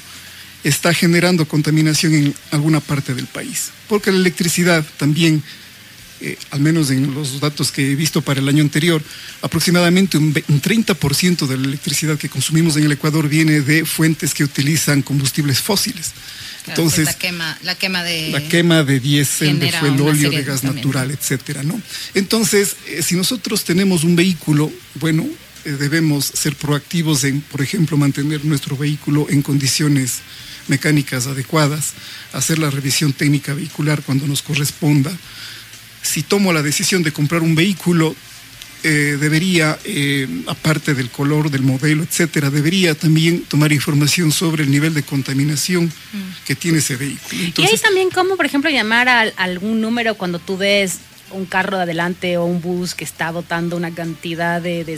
está 0.63 0.93
generando 0.93 1.47
contaminación 1.47 2.13
en 2.13 2.36
alguna 2.51 2.79
parte 2.79 3.13
del 3.13 3.27
país, 3.27 3.71
porque 3.88 4.12
la 4.12 4.17
electricidad 4.17 4.86
también 4.97 5.43
eh, 6.19 6.36
al 6.50 6.62
menos 6.62 6.89
en 6.89 7.13
los 7.13 7.39
datos 7.39 7.71
que 7.71 7.91
he 7.91 7.95
visto 7.95 8.24
para 8.24 8.39
el 8.39 8.50
año 8.50 8.63
anterior, 8.63 9.03
aproximadamente 9.43 10.17
un, 10.17 10.33
30% 10.33 11.45
de 11.45 11.57
la 11.57 11.67
electricidad 11.67 12.17
que 12.17 12.27
consumimos 12.27 12.75
en 12.75 12.86
el 12.86 12.91
Ecuador 12.91 13.29
viene 13.29 13.62
de 13.62 13.86
fuentes 13.86 14.33
que 14.33 14.43
utilizan 14.43 15.03
combustibles 15.03 15.59
fósiles. 15.59 16.13
Pues 16.67 16.79
Entonces, 16.79 17.05
la 17.05 17.13
quema, 17.13 17.57
la 17.63 17.75
quema 17.75 18.03
de 18.03 18.29
la 18.29 18.45
quema 18.45 18.83
de 18.83 19.00
diésel, 19.00 19.57
de 19.57 19.71
fuel 19.71 20.01
óleo, 20.01 20.29
de 20.29 20.43
gas 20.43 20.65
natural, 20.65 21.12
etcétera, 21.12 21.63
¿no? 21.63 21.81
Entonces, 22.13 22.75
eh, 22.88 23.01
si 23.01 23.15
nosotros 23.15 23.63
tenemos 23.63 24.03
un 24.03 24.17
vehículo, 24.17 24.69
bueno, 24.95 25.25
eh, 25.63 25.71
debemos 25.71 26.25
ser 26.25 26.57
proactivos 26.57 27.24
en, 27.24 27.39
por 27.39 27.62
ejemplo, 27.62 27.95
mantener 27.95 28.43
nuestro 28.43 28.75
vehículo 28.75 29.27
en 29.29 29.41
condiciones 29.41 30.19
mecánicas 30.67 31.27
adecuadas, 31.27 31.93
hacer 32.33 32.59
la 32.59 32.69
revisión 32.69 33.13
técnica 33.13 33.53
vehicular 33.53 34.03
cuando 34.03 34.27
nos 34.27 34.41
corresponda. 34.41 35.15
Si 36.01 36.21
tomo 36.21 36.51
la 36.51 36.63
decisión 36.63 37.01
de 37.01 37.13
comprar 37.13 37.43
un 37.43 37.55
vehículo, 37.55 38.13
eh, 38.88 39.17
debería, 39.17 39.77
eh, 39.84 40.27
aparte 40.48 40.94
del 40.94 41.10
color, 41.10 41.51
del 41.51 41.62
modelo, 41.62 42.03
etcétera, 42.03 42.50
debería 42.50 42.96
también 42.96 43.44
tomar 43.44 43.74
información 43.74 44.32
sobre 44.32 44.63
el 44.63 44.72
nivel 44.72 44.94
de 44.94 45.03
contaminación 45.03 45.86
mm. 45.86 46.46
que 46.46 46.56
tiene 46.56 46.77
ese 46.77 46.96
vehículo. 46.96 47.41
y 47.58 47.65
hay 47.65 47.77
también 47.77 48.10
cómo, 48.10 48.38
por 48.38 48.46
ejemplo, 48.46 48.70
llamar 48.70 49.10
a, 49.10 49.22
algún 49.36 49.82
número 49.82 50.15
cuando 50.15 50.39
tú 50.39 50.56
ves 50.56 51.00
un 51.32 51.46
carro 51.46 51.75
de 51.75 51.84
adelante 51.84 52.38
o 52.38 52.46
un 52.46 52.62
bus 52.62 52.96
que 52.96 53.03
está 53.03 53.32
botando 53.32 53.75
una 53.75 53.94
cantidad 53.94 54.62
de, 54.62 54.86
de, 54.86 54.98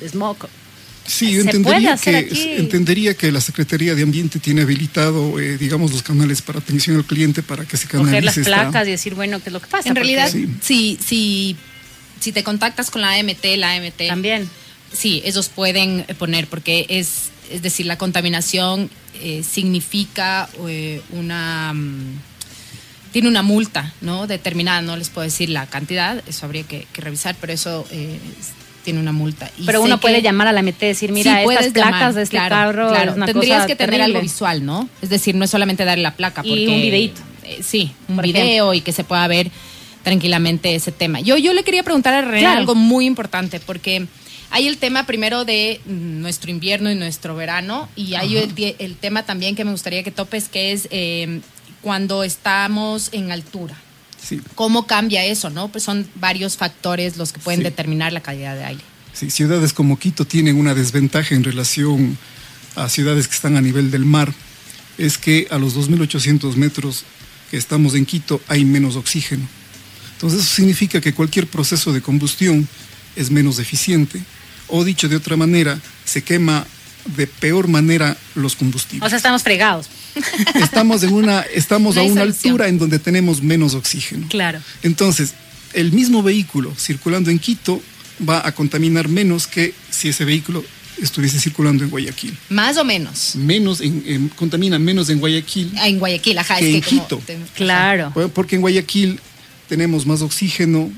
de 0.00 0.08
smog 0.08 0.36
Sí, 1.06 1.32
yo 1.32 1.40
entendería 1.40 1.96
que, 1.96 2.56
entendería 2.58 3.14
que 3.14 3.32
la 3.32 3.40
Secretaría 3.40 3.94
de 3.94 4.02
Ambiente 4.02 4.38
tiene 4.38 4.62
habilitado, 4.62 5.40
eh, 5.40 5.58
digamos, 5.58 5.90
los 5.92 6.02
canales 6.02 6.42
para 6.42 6.60
atención 6.60 6.96
al 6.96 7.04
cliente 7.04 7.42
para 7.42 7.64
que 7.64 7.76
se 7.76 7.88
canalice. 7.88 8.20
Coger 8.20 8.24
las 8.24 8.46
placas 8.46 8.88
y 8.88 8.90
decir, 8.92 9.14
bueno, 9.14 9.40
¿qué 9.40 9.48
es 9.48 9.52
lo 9.52 9.60
que 9.60 9.66
pasa? 9.66 9.88
En 9.88 9.96
realidad, 9.96 10.30
sí. 10.30 10.48
si, 10.60 10.98
si, 11.04 11.56
te 12.30 12.44
contactas 12.44 12.90
con 12.90 13.00
la 13.00 13.14
AMT, 13.14 13.44
la 13.56 13.72
AMT... 13.72 14.06
También. 14.06 14.48
Sí, 14.92 15.22
ellos 15.24 15.48
pueden 15.48 16.04
poner, 16.18 16.46
porque 16.46 16.86
es, 16.88 17.30
es 17.50 17.62
decir, 17.62 17.86
la 17.86 17.98
contaminación 17.98 18.90
eh, 19.20 19.42
significa 19.42 20.48
eh, 20.68 21.00
una... 21.10 21.72
Mm, 21.72 22.20
tiene 23.10 23.28
una 23.28 23.42
multa, 23.42 23.92
¿no? 24.00 24.26
Determinada, 24.26 24.80
no 24.82 24.96
les 24.96 25.10
puedo 25.10 25.24
decir 25.24 25.48
la 25.50 25.66
cantidad, 25.66 26.22
eso 26.28 26.46
habría 26.46 26.62
que, 26.62 26.86
revisar, 26.94 27.34
pero 27.40 27.52
eso 27.52 27.84
tiene 28.82 29.00
una 29.00 29.12
multa. 29.12 29.50
Pero 29.64 29.82
uno 29.82 29.98
puede 29.98 30.22
llamar 30.22 30.48
a 30.48 30.52
la 30.52 30.62
MT 30.62 30.82
y 30.82 30.86
decir, 30.86 31.12
mira, 31.12 31.42
estas 31.42 31.68
placas 31.68 32.14
de 32.14 32.22
este 32.22 32.36
carro. 32.36 32.90
Claro. 32.90 33.14
Tendrías 33.24 33.66
que 33.66 33.76
tener 33.76 34.02
algo 34.02 34.20
visual, 34.20 34.64
¿no? 34.64 34.88
Es 35.00 35.10
decir, 35.10 35.34
no 35.34 35.44
es 35.44 35.50
solamente 35.50 35.84
darle 35.84 36.02
la 36.02 36.14
placa. 36.14 36.42
y 36.44 36.66
un 36.66 36.80
videito. 36.80 37.20
Eh, 37.44 37.60
sí, 37.62 37.92
un 38.08 38.18
video 38.18 38.74
y 38.74 38.82
que 38.82 38.92
se 38.92 39.04
pueda 39.04 39.26
ver 39.26 39.50
tranquilamente 40.02 40.74
ese 40.74 40.92
tema. 40.92 41.20
Yo, 41.20 41.36
yo 41.36 41.52
le 41.52 41.64
quería 41.64 41.82
preguntar 41.82 42.14
a 42.14 42.22
René 42.22 42.46
algo 42.46 42.74
muy 42.74 43.06
importante, 43.06 43.60
porque 43.60 44.06
hay 44.50 44.68
el 44.68 44.78
tema 44.78 45.06
primero 45.06 45.44
de 45.44 45.80
nuestro 45.86 46.50
invierno 46.50 46.90
y 46.90 46.94
nuestro 46.94 47.34
verano, 47.34 47.88
y 47.96 48.14
hay 48.14 48.36
el, 48.36 48.96
tema 48.96 49.24
también 49.24 49.56
que 49.56 49.64
me 49.64 49.70
gustaría 49.70 50.02
que 50.02 50.10
topes, 50.10 50.48
que 50.48 50.72
es 50.72 50.88
eh, 50.90 51.40
cuando 51.80 52.22
estamos 52.22 53.08
en 53.12 53.32
altura. 53.32 53.76
¿Cómo 54.54 54.86
cambia 54.86 55.24
eso? 55.24 55.50
¿no? 55.50 55.68
Pues 55.68 55.84
son 55.84 56.06
varios 56.14 56.56
factores 56.56 57.16
los 57.16 57.32
que 57.32 57.40
pueden 57.40 57.62
determinar 57.62 58.12
la 58.12 58.20
calidad 58.20 58.54
de 58.54 58.64
aire. 58.64 58.82
Sí, 59.12 59.30
ciudades 59.30 59.72
como 59.72 59.98
Quito 59.98 60.24
tienen 60.24 60.58
una 60.58 60.74
desventaja 60.74 61.34
en 61.34 61.44
relación 61.44 62.16
a 62.76 62.88
ciudades 62.88 63.28
que 63.28 63.34
están 63.34 63.56
a 63.56 63.60
nivel 63.60 63.90
del 63.90 64.04
mar. 64.04 64.32
Es 64.96 65.18
que 65.18 65.48
a 65.50 65.58
los 65.58 65.76
2.800 65.76 66.54
metros 66.54 67.04
que 67.50 67.56
estamos 67.56 67.94
en 67.94 68.06
Quito 68.06 68.40
hay 68.48 68.64
menos 68.64 68.96
oxígeno. 68.96 69.46
Entonces 70.22 70.46
eso 70.46 70.54
significa 70.54 71.00
que 71.00 71.12
cualquier 71.12 71.48
proceso 71.48 71.92
de 71.92 72.00
combustión 72.00 72.68
es 73.16 73.28
menos 73.28 73.58
eficiente. 73.58 74.22
O 74.68 74.84
dicho 74.84 75.08
de 75.08 75.16
otra 75.16 75.36
manera, 75.36 75.80
se 76.04 76.22
quema 76.22 76.64
de 77.16 77.26
peor 77.26 77.66
manera 77.66 78.16
los 78.36 78.54
combustibles. 78.54 79.04
O 79.04 79.08
sea, 79.08 79.16
estamos 79.16 79.42
fregados. 79.42 79.88
Estamos 80.62 81.02
en 81.02 81.12
una, 81.14 81.40
estamos 81.40 81.96
a 81.96 82.02
una 82.02 82.22
altura 82.22 82.68
en 82.68 82.78
donde 82.78 83.00
tenemos 83.00 83.42
menos 83.42 83.74
oxígeno. 83.74 84.28
Claro. 84.28 84.60
Entonces, 84.84 85.34
el 85.72 85.90
mismo 85.90 86.22
vehículo 86.22 86.72
circulando 86.78 87.30
en 87.30 87.40
Quito 87.40 87.82
va 88.28 88.46
a 88.46 88.52
contaminar 88.52 89.08
menos 89.08 89.48
que 89.48 89.74
si 89.90 90.10
ese 90.10 90.24
vehículo 90.24 90.62
estuviese 91.02 91.40
circulando 91.40 91.82
en 91.82 91.90
Guayaquil. 91.90 92.36
Más 92.50 92.76
o 92.76 92.84
menos. 92.84 93.34
Menos, 93.34 93.80
en, 93.80 94.28
contamina 94.36 94.78
menos 94.78 95.08
en 95.08 95.18
Guayaquil. 95.18 95.72
Ah, 95.78 95.88
en 95.88 95.98
Guayaquil, 95.98 96.38
ajá. 96.38 96.58
Que 96.58 96.76
en 96.76 96.80
Quito. 96.82 97.20
claro. 97.56 98.12
Porque 98.32 98.54
en 98.54 98.60
Guayaquil 98.60 99.18
tenemos 99.72 100.04
más 100.04 100.20
oxígeno. 100.20 100.92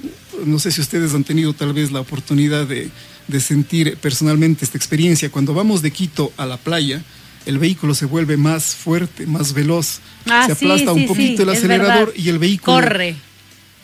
No 0.45 0.59
sé 0.59 0.73
si 0.73 0.81
ustedes 0.81 1.15
han 1.15 1.23
tenido 1.23 1.53
tal 1.53 1.73
vez 1.73 1.93
la 1.93 2.01
oportunidad 2.01 2.67
de, 2.67 2.91
de 3.29 3.41
sentir 3.41 3.97
personalmente 3.99 4.65
esta 4.65 4.77
experiencia. 4.77 5.31
Cuando 5.31 5.55
vamos 5.55 5.81
de 5.81 5.93
Quito 5.93 6.33
a 6.37 6.45
la 6.45 6.57
playa, 6.57 7.01
el 7.47 7.61
vehículo 7.61 7.95
se 7.95 8.05
vuelve 8.05 8.37
más 8.37 8.75
fuerte, 8.75 9.29
más 9.29 9.53
veloz. 9.53 10.01
Ah, 10.27 10.47
se 10.47 10.53
aplasta 10.55 10.91
un 10.91 11.07
poquito 11.07 11.45
el 11.45 11.51
acelerador 11.51 12.13
y 12.17 12.31
el 12.31 12.41
vehículo... 12.41 12.75
Corre. 12.79 13.15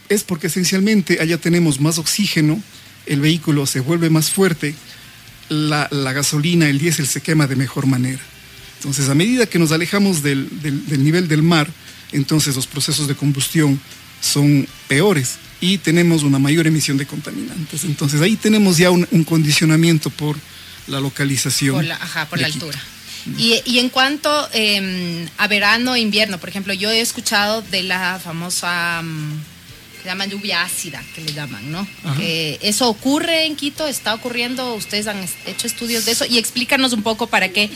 Es 0.09 0.25
porque 0.25 0.49
esencialmente 0.49 1.19
allá 1.21 1.39
tenemos 1.39 1.81
más 1.81 1.99
oxígeno, 1.99 2.61
el 3.07 3.21
vehículo 3.21 3.67
se 3.67 3.79
vuelve 3.79 4.11
más 4.11 4.31
fuerte, 4.31 4.75
la, 5.49 5.87
gasolina, 6.13 6.69
el 6.69 6.81
diésel 6.81 7.07
se 7.07 7.21
quema 7.21 7.47
de 7.47 7.55
mejor 7.55 7.87
manera. 7.87 8.23
Entonces, 8.79 9.09
a 9.09 9.15
medida 9.15 9.47
que 9.47 9.61
nos 9.61 9.71
alejamos 9.71 10.25
del, 10.25 10.49
nivel 10.99 11.29
del 11.29 11.45
mar, 11.45 11.71
entonces 12.11 12.57
los 12.57 12.67
procesos 12.67 13.07
de 13.07 13.15
combustión 13.15 13.81
son 14.21 14.67
peores 14.89 15.39
y 15.61 15.79
tenemos 15.79 16.23
una 16.23 16.39
mayor 16.39 16.67
emisión 16.67 16.97
de 16.97 17.07
contaminantes. 17.07 17.85
Entonces 17.85 18.21
ahí 18.21 18.37
tenemos 18.37 18.79
ya 18.79 18.91
un, 18.91 19.07
condicionamiento 19.25 20.11
por 20.11 20.37
la 20.87 21.01
localización. 21.01 21.77
Por 21.77 21.85
la, 21.85 21.97
ajá, 21.97 22.27
por 22.29 22.41
la 22.41 22.47
altura. 22.47 22.81
Y, 23.37 23.79
en 23.79 23.91
cuanto 23.91 24.49
em, 24.53 25.29
a 25.37 25.47
verano 25.47 25.95
e 25.95 26.01
invierno, 26.01 26.39
por 26.39 26.49
ejemplo, 26.49 26.73
yo 26.73 26.91
he 26.91 27.01
escuchado 27.01 27.61
de 27.61 27.83
la 27.83 28.19
famosa, 28.19 29.03
mm, 29.03 29.43
se 30.01 30.09
llama 30.09 30.25
lluvia 30.25 30.63
ácida, 30.63 31.03
que 31.15 31.21
le 31.21 31.35
llaman, 31.35 31.71
¿no? 31.71 31.87
eso 32.23 32.89
ocurre 32.89 33.45
en 33.45 33.57
Quito, 33.57 33.87
está 33.87 34.15
ocurriendo, 34.15 34.75
ustedes 34.75 35.07
han 35.07 35.23
hecho 35.45 35.67
estudios 35.67 36.07
de 36.07 36.13
eso 36.13 36.25
y 36.25 36.39
explícanos 36.39 36.95
un 36.95 37.03
poco 37.03 37.27
para 37.27 37.51
que 37.51 37.69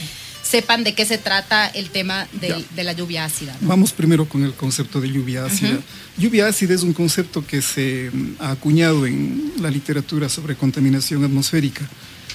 sepan 0.55 0.85
de 0.85 0.95
qué 0.95 1.05
se 1.05 1.19
trata 1.19 1.67
el 1.67 1.91
tema 1.91 2.29
de, 2.31 2.85
la 2.85 2.93
lluvia 2.93 3.25
ácida. 3.25 3.57
Vamos 3.61 3.91
primero 3.91 4.29
con 4.29 4.45
el 4.45 4.53
concepto 4.53 5.01
de 5.01 5.11
lluvia 5.11 5.45
ácida. 5.45 5.81
Lluvia 6.17 6.47
ácida 6.47 6.75
es 6.75 6.85
un 6.85 6.93
concepto 6.93 7.45
que 7.45 7.61
se 7.61 8.09
mm, 8.13 8.37
ha 8.39 8.53
acuñado 8.53 9.05
en 9.05 9.53
la 9.61 9.69
literatura 9.69 10.29
sobre 10.29 10.55
contaminación 10.55 11.25
atmosférica 11.25 11.85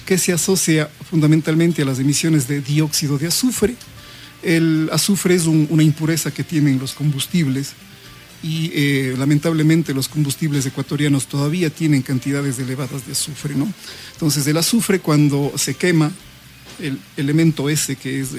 que 0.05 0.17
se 0.17 0.33
asocia 0.33 0.89
fundamentalmente 1.09 1.83
a 1.83 1.85
las 1.85 1.99
emisiones 1.99 2.45
de 2.49 2.59
dióxido 2.59 3.17
de 3.17 3.27
azufre. 3.27 3.75
El 4.43 4.89
azufre 4.91 5.35
es 5.35 5.45
una 5.45 5.83
impureza 5.83 6.29
que 6.29 6.43
tienen 6.43 6.77
los 6.77 6.91
combustibles 6.91 7.71
y 8.43 8.71
eh, 8.73 9.15
lamentablemente 9.17 9.93
los 9.93 10.09
combustibles 10.09 10.65
ecuatorianos 10.65 11.27
todavía 11.27 11.69
tienen 11.69 12.01
cantidades 12.01 12.59
elevadas 12.59 13.05
de 13.05 13.13
azufre. 13.13 13.55
¿no? 13.55 13.71
Entonces 14.11 14.45
el 14.45 14.57
azufre 14.57 14.99
cuando 14.99 15.53
se 15.55 15.75
quema, 15.75 16.11
el 16.81 16.99
elemento 17.17 17.69
S 17.69 17.95
que 17.95 18.21
es 18.21 18.29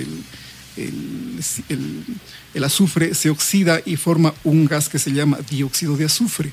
el 2.54 2.64
azufre 2.64 3.14
se 3.14 3.30
oxida 3.30 3.80
y 3.84 3.96
forma 3.96 4.34
un 4.44 4.66
gas 4.66 4.88
que 4.88 4.98
se 4.98 5.12
llama 5.12 5.38
dióxido 5.48 5.96
de 5.96 6.04
azufre. 6.06 6.52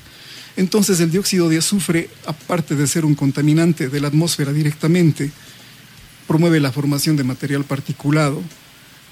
Entonces 0.56 1.00
el 1.00 1.10
dióxido 1.10 1.48
de 1.48 1.58
azufre, 1.58 2.10
aparte 2.26 2.74
de 2.74 2.86
ser 2.86 3.04
un 3.04 3.14
contaminante 3.14 3.88
de 3.88 4.00
la 4.00 4.08
atmósfera 4.08 4.52
directamente, 4.52 5.30
promueve 6.26 6.58
la 6.60 6.72
formación 6.72 7.16
de 7.16 7.24
material 7.24 7.64
particulado. 7.64 8.42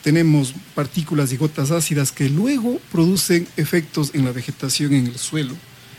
Tenemos 0.02 0.54
partículas 0.74 1.32
y 1.32 1.36
gotas 1.36 1.70
ácidas 1.70 2.12
que 2.12 2.28
luego 2.28 2.80
producen 2.92 3.46
efectos 3.56 4.10
en 4.12 4.24
la 4.24 4.32
vegetación, 4.32 4.92
en 4.92 5.06
el 5.06 5.18
suelo, 5.18 5.54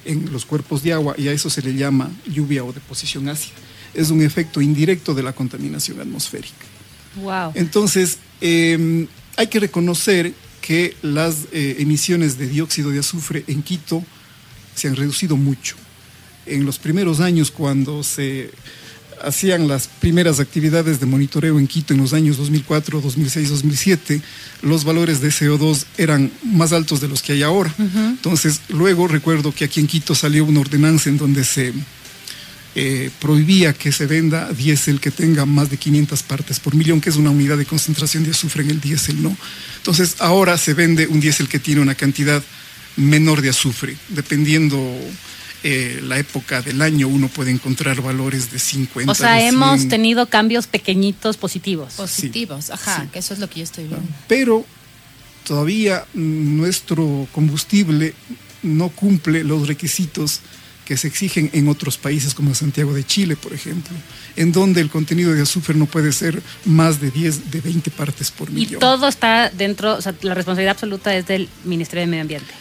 en 0.06 0.32
los 0.32 0.46
cuerpos 0.46 0.84
de 0.84 0.94
agua, 0.94 1.16
y 1.18 1.28
a 1.28 1.32
eso 1.32 1.50
se 1.50 1.62
le 1.62 1.74
llama 1.74 2.12
lluvia 2.26 2.64
o 2.64 2.72
deposición 2.72 3.28
ácida. 3.30 3.56
Es 3.94 4.10
un 4.10 4.22
efecto 4.22 4.62
indirecto 4.62 5.14
de 5.14 5.24
la 5.24 5.34
contaminación 5.34 6.00
atmosférica. 6.00 6.66
Wow. 7.16 7.52
Entonces, 7.56 8.20
em, 8.42 9.08
hay 9.36 9.48
que 9.48 9.60
reconocer 9.60 10.34
que 10.62 10.96
las 11.02 11.46
eh, 11.52 11.78
emisiones 11.80 12.38
de 12.38 12.48
dióxido 12.48 12.92
de 12.92 13.00
azufre 13.00 13.44
en 13.48 13.64
Quito 13.64 14.04
se 14.76 14.88
han 14.88 14.96
reducido 14.96 15.38
mucho. 15.38 15.76
En 16.46 16.66
los 16.66 16.78
primeros 16.78 17.20
años, 17.20 17.52
cuando 17.52 18.04
se 18.04 18.52
hacían 19.24 19.68
las 19.68 19.88
primeras 19.88 20.40
actividades 20.40 21.00
de 21.00 21.06
monitoreo 21.06 21.60
en 21.60 21.68
Quito 21.68 21.94
en 21.94 22.02
los 22.02 22.14
años 22.14 22.38
2004, 22.38 23.02
2006, 23.02 23.50
2007, 23.50 24.22
los 24.62 24.84
valores 24.84 25.22
de 25.22 25.30
CO2 25.30 25.86
eran 25.98 26.32
más 26.44 26.74
altos 26.74 27.02
de 27.02 27.08
los 27.08 27.22
que 27.22 27.34
hay 27.34 27.44
ahora. 27.44 27.74
Entonces, 27.80 28.62
luego 28.70 29.08
recuerdo 29.08 29.54
que 29.54 29.66
aquí 29.66 29.80
en 29.80 29.88
Quito 29.88 30.16
salió 30.16 30.46
una 30.46 30.60
ordenanza 30.60 31.10
en 31.10 31.18
donde 31.18 31.44
se 31.44 31.74
eh, 32.80 33.10
prohibía 33.20 33.74
que 33.74 33.92
se 33.92 34.06
venda 34.06 34.54
diésel 34.54 35.00
que 35.00 35.10
tenga 35.10 35.48
más 35.48 35.72
de 35.72 35.78
500 35.78 36.22
partes 36.22 36.60
por 36.60 36.76
millón, 36.76 37.02
que 37.02 37.10
es 37.10 37.16
una 37.16 37.32
unidad 37.32 37.58
de 37.58 37.66
concentración 37.66 38.24
de 38.24 38.30
azufre 38.30 38.62
en 38.62 38.70
el 38.70 38.80
diésel, 38.80 39.24
¿no? 39.24 39.36
Entonces, 39.78 40.18
ahora 40.20 40.60
se 40.60 40.76
vende 40.76 41.08
un 41.08 41.20
diésel 41.20 41.48
que 41.48 41.58
tiene 41.58 41.82
una 41.82 41.96
cantidad 41.96 42.44
menor 42.96 43.42
de 43.42 43.50
azufre. 43.50 43.98
Dependiendo 44.10 44.78
eh, 45.64 46.02
la 46.04 46.20
época 46.20 46.62
del 46.62 46.84
año, 46.84 47.08
uno 47.08 47.30
puede 47.30 47.50
encontrar 47.50 48.00
valores 48.00 48.52
de 48.52 48.60
50. 48.60 49.12
O 49.12 49.16
sea, 49.16 49.42
hemos 49.42 49.88
tenido 49.88 50.28
cambios 50.28 50.68
pequeñitos 50.68 51.36
positivos. 51.36 51.94
Positivos, 51.94 52.70
ajá, 52.70 53.08
que 53.12 53.18
eso 53.18 53.34
es 53.34 53.40
lo 53.40 53.50
que 53.50 53.62
yo 53.62 53.64
estoy 53.64 53.86
viendo. 53.86 54.08
Pero 54.28 54.64
todavía 55.46 56.06
nuestro 56.14 57.28
combustible 57.32 58.14
no 58.62 58.90
cumple 58.90 59.44
los 59.44 59.68
requisitos 59.68 60.42
que 60.88 60.96
se 60.96 61.10
exigen 61.10 61.50
en 61.52 61.68
otros 61.68 61.98
países 61.98 62.34
como 62.34 62.56
Santiago 62.56 62.94
de 62.94 63.04
Chile, 63.04 63.36
por 63.36 63.54
ejemplo, 63.54 63.94
en 64.38 64.54
donde 64.54 64.80
el 64.80 64.90
contenido 64.90 65.34
de 65.34 65.42
azufre 65.42 65.76
no 65.76 65.86
puede 65.86 66.14
ser 66.14 66.42
más 66.64 67.02
de 67.02 67.12
10, 67.12 67.52
de 67.52 67.60
20 67.60 67.92
partes 67.92 68.32
por 68.32 68.50
millón. 68.50 68.78
Y 68.78 68.80
todo 68.80 69.10
está 69.10 69.50
dentro, 69.50 69.96
o 69.96 70.02
sea, 70.02 70.16
la 70.22 70.34
responsabilidad 70.34 70.72
absoluta 70.72 71.14
es 71.14 71.28
del 71.28 71.50
Ministerio 71.66 72.06
de 72.06 72.08
Medio 72.08 72.22
Ambiente. 72.22 72.54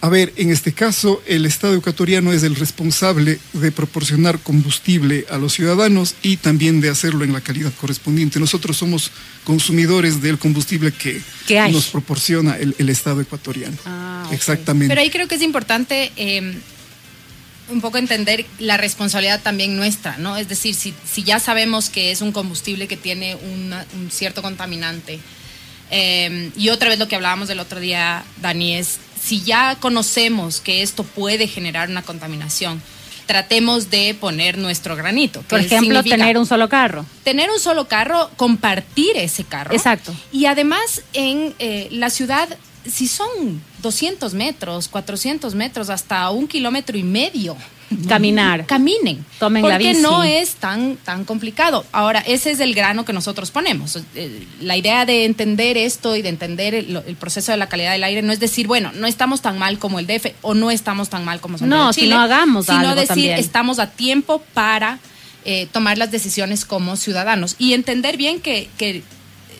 A 0.00 0.08
ver, 0.08 0.32
en 0.34 0.50
este 0.50 0.72
caso, 0.72 1.22
el 1.28 1.46
Estado 1.46 1.76
ecuatoriano 1.76 2.32
es 2.32 2.42
el 2.42 2.56
responsable 2.56 3.38
de 3.52 3.70
proporcionar 3.70 4.40
combustible 4.40 5.24
a 5.30 5.38
los 5.38 5.52
ciudadanos 5.52 6.16
y 6.22 6.38
también 6.38 6.80
de 6.80 6.88
hacerlo 6.88 7.22
en 7.22 7.32
la 7.32 7.40
calidad 7.40 7.72
correspondiente. 7.80 8.40
Nosotros 8.40 8.76
somos 8.76 9.12
consumidores 9.44 10.20
del 10.20 10.40
combustible 10.40 10.90
que 10.90 11.22
nos 11.70 11.86
proporciona 11.86 12.56
el, 12.56 12.88
Estado 12.88 13.20
ecuatoriano. 13.20 13.76
Ah, 13.86 14.28
Exactamente. 14.32 14.88
Pero 14.88 15.00
ahí 15.00 15.10
creo 15.10 15.28
que 15.28 15.36
es 15.36 15.42
importante 15.42 16.10
eh, 16.16 16.58
un 17.68 17.80
poco 17.80 17.98
entender 17.98 18.44
la 18.58 18.76
responsabilidad 18.76 19.40
también 19.42 19.76
nuestra, 19.76 20.16
¿no? 20.18 20.36
Es 20.36 20.48
decir, 20.48 20.74
si, 20.74 20.94
si 21.04 21.22
ya 21.22 21.38
sabemos 21.38 21.90
que 21.90 22.10
es 22.10 22.20
un 22.20 22.32
combustible 22.32 22.88
que 22.88 22.96
tiene 22.96 23.34
un 23.36 24.10
cierto 24.10 24.42
contaminante, 24.42 25.20
eh, 25.94 26.50
y 26.56 26.70
otra 26.70 26.88
vez 26.88 26.98
lo 26.98 27.06
que 27.06 27.16
hablábamos 27.16 27.48
del 27.48 27.60
otro 27.60 27.78
día, 27.78 28.24
Dani, 28.40 28.76
es 28.76 28.98
si 29.22 29.42
ya 29.42 29.76
conocemos 29.78 30.60
que 30.60 30.82
esto 30.82 31.04
puede 31.04 31.46
generar 31.46 31.90
una 31.90 32.00
contaminación, 32.00 32.82
tratemos 33.26 33.90
de 33.90 34.16
poner 34.18 34.56
nuestro 34.56 34.96
granito. 34.96 35.42
Por 35.42 35.60
ejemplo, 35.60 36.02
tener 36.02 36.38
un 36.38 36.46
solo 36.46 36.70
carro. 36.70 37.04
Tener 37.24 37.50
un 37.50 37.60
solo 37.60 37.88
carro, 37.88 38.30
compartir 38.36 39.16
ese 39.16 39.44
carro. 39.44 39.74
Exacto. 39.74 40.14
Y 40.32 40.46
además 40.46 41.02
en 41.12 41.54
eh, 41.58 41.88
la 41.90 42.08
ciudad 42.08 42.48
si 42.90 43.06
son 43.06 43.28
200 43.82 44.34
metros, 44.34 44.88
400 44.88 45.54
metros, 45.54 45.90
hasta 45.90 46.30
un 46.30 46.46
kilómetro 46.48 46.96
y 46.96 47.02
medio. 47.02 47.56
Caminar. 48.08 48.66
Caminen. 48.66 49.24
Tomen 49.38 49.68
la 49.68 49.78
bici. 49.78 50.00
no 50.00 50.22
es 50.22 50.54
tan, 50.54 50.96
tan 50.96 51.24
complicado. 51.24 51.84
Ahora, 51.92 52.20
ese 52.20 52.50
es 52.50 52.60
el 52.60 52.74
grano 52.74 53.04
que 53.04 53.12
nosotros 53.12 53.50
ponemos. 53.50 53.98
Eh, 54.14 54.46
la 54.60 54.76
idea 54.76 55.04
de 55.04 55.24
entender 55.24 55.76
esto 55.76 56.16
y 56.16 56.22
de 56.22 56.28
entender 56.28 56.74
el, 56.74 57.16
proceso 57.18 57.52
de 57.52 57.58
la 57.58 57.68
calidad 57.68 57.92
del 57.92 58.04
aire 58.04 58.22
no 58.22 58.32
es 58.32 58.40
decir, 58.40 58.66
bueno, 58.66 58.92
no 58.94 59.06
estamos 59.06 59.42
tan 59.42 59.58
mal 59.58 59.78
como 59.78 59.98
el 59.98 60.06
DF 60.06 60.32
o 60.42 60.54
no 60.54 60.70
estamos 60.70 61.08
tan 61.08 61.24
mal 61.24 61.40
como 61.40 61.58
Santiago 61.58 61.84
No, 61.84 61.92
si 61.92 62.08
no 62.08 62.20
hagamos 62.20 62.66
Sino 62.66 62.94
decir, 62.94 63.30
estamos 63.32 63.78
a 63.78 63.90
tiempo 63.90 64.42
para 64.54 64.98
eh, 65.44 65.66
tomar 65.72 65.98
las 65.98 66.10
decisiones 66.10 66.64
como 66.64 66.96
ciudadanos 66.96 67.56
y 67.58 67.74
entender 67.74 68.16
bien 68.16 68.40
que, 68.40 68.70
que 68.78 69.02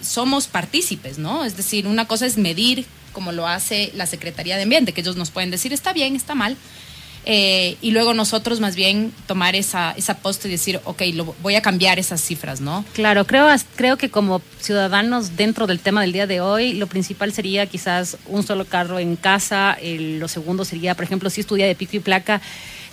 somos 0.00 0.46
partícipes, 0.46 1.18
¿no? 1.18 1.44
Es 1.44 1.56
decir, 1.56 1.86
una 1.86 2.06
cosa 2.06 2.26
es 2.26 2.36
medir 2.36 2.86
como 3.12 3.32
lo 3.32 3.46
hace 3.46 3.92
la 3.94 4.06
Secretaría 4.06 4.56
de 4.56 4.62
Ambiente, 4.62 4.92
que 4.92 5.00
ellos 5.00 5.16
nos 5.16 5.30
pueden 5.30 5.50
decir 5.50 5.72
está 5.72 5.92
bien, 5.92 6.16
está 6.16 6.34
mal. 6.34 6.56
Eh, 7.24 7.76
y 7.80 7.92
luego 7.92 8.14
nosotros 8.14 8.58
más 8.58 8.74
bien 8.74 9.12
tomar 9.26 9.54
esa, 9.54 9.92
esa 9.92 10.18
post 10.18 10.44
y 10.44 10.48
decir, 10.48 10.80
ok, 10.84 11.02
lo, 11.14 11.36
voy 11.40 11.54
a 11.54 11.62
cambiar 11.62 12.00
esas 12.00 12.20
cifras, 12.20 12.60
¿no? 12.60 12.84
Claro, 12.94 13.26
creo, 13.26 13.46
creo 13.76 13.96
que 13.96 14.10
como 14.10 14.42
ciudadanos 14.60 15.36
dentro 15.36 15.68
del 15.68 15.78
tema 15.78 16.00
del 16.00 16.12
día 16.12 16.26
de 16.26 16.40
hoy, 16.40 16.72
lo 16.72 16.88
principal 16.88 17.32
sería 17.32 17.66
quizás 17.66 18.16
un 18.26 18.42
solo 18.42 18.64
carro 18.64 18.98
en 18.98 19.14
casa, 19.14 19.78
lo 19.80 20.26
segundo 20.26 20.64
sería, 20.64 20.96
por 20.96 21.04
ejemplo, 21.04 21.30
si 21.30 21.42
estudia 21.42 21.66
de 21.66 21.76
pico 21.76 21.96
y 21.96 22.00
placa, 22.00 22.40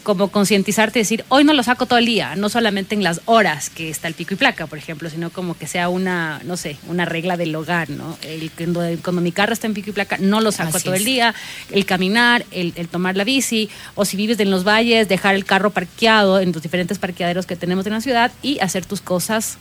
como 0.04 0.30
concientizarte 0.30 1.00
y 1.00 1.02
decir, 1.02 1.26
hoy 1.30 1.44
no 1.44 1.54
lo 1.54 1.64
saco 1.64 1.86
todo 1.86 2.00
el 2.00 2.06
día, 2.06 2.36
no 2.36 2.50
solamente 2.50 2.96
en 2.96 3.04
las 3.04 3.22
horas 3.26 3.70
que 3.70 3.90
está 3.90 4.08
el 4.08 4.14
pico 4.14 4.34
y 4.34 4.38
placa, 4.38 4.68
por 4.68 4.78
ejemplo, 4.78 5.10
sino 5.10 5.30
como 5.30 5.58
que 5.58 5.68
sea 5.68 5.90
una, 5.90 6.42
no 6.46 6.58
sé, 6.58 6.78
una 6.88 7.06
regla 7.06 7.38
del 7.38 7.56
hogar, 7.56 7.90
¿no? 7.90 8.18
El, 8.22 8.52
cuando, 8.52 9.22
mi 9.22 9.32
carro 9.32 9.54
está 9.54 9.68
en 9.68 9.74
pico 9.74 9.90
y 9.90 9.94
placa, 9.94 10.18
no 10.20 10.42
lo 10.42 10.52
saco 10.52 10.80
todo 10.80 10.94
el 10.94 11.06
día, 11.06 11.36
el 11.72 11.86
caminar, 11.86 12.46
el, 12.52 12.74
tomar 12.88 13.18
la 13.18 13.24
bici, 13.24 13.70
o 13.96 14.06
si 14.06 14.18
vives 14.18 14.40
en 14.40 14.52
los 14.52 14.64
valles, 14.64 15.08
dejar 15.08 15.36
el 15.36 15.46
carro 15.46 15.72
parqueado 15.72 16.40
en 16.40 16.52
los 16.52 16.62
diferentes 16.62 16.98
parqueaderos 16.98 17.46
que 17.46 17.56
tenemos 17.56 17.86
en 17.86 17.94
la 17.94 18.02
ciudad 18.02 18.32
y 18.42 18.60
hacer 18.60 18.86
tus 18.86 19.02
cosas 19.02 19.58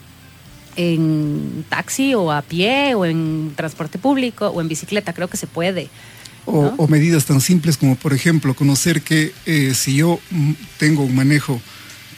en 0.77 1.65
taxi 1.69 2.15
o 2.15 2.31
a 2.31 2.43
pie 2.43 2.95
o 2.95 3.05
en 3.05 3.53
transporte 3.57 3.99
público 3.99 4.49
o 4.49 4.61
en 4.61 4.69
bicicleta, 4.69 5.13
creo 5.13 5.29
que 5.29 5.37
se 5.37 5.47
puede. 5.47 5.89
O, 6.51 6.89
medidas 6.89 7.27
tan 7.27 7.43
simples 7.43 7.77
como, 7.77 7.97
por 7.97 8.15
ejemplo, 8.15 8.55
conocer 8.55 9.03
que 9.03 9.35
eh, 9.45 9.75
si 9.75 9.97
yo 9.97 10.19
tengo 10.79 11.03
un 11.03 11.15
manejo 11.15 11.61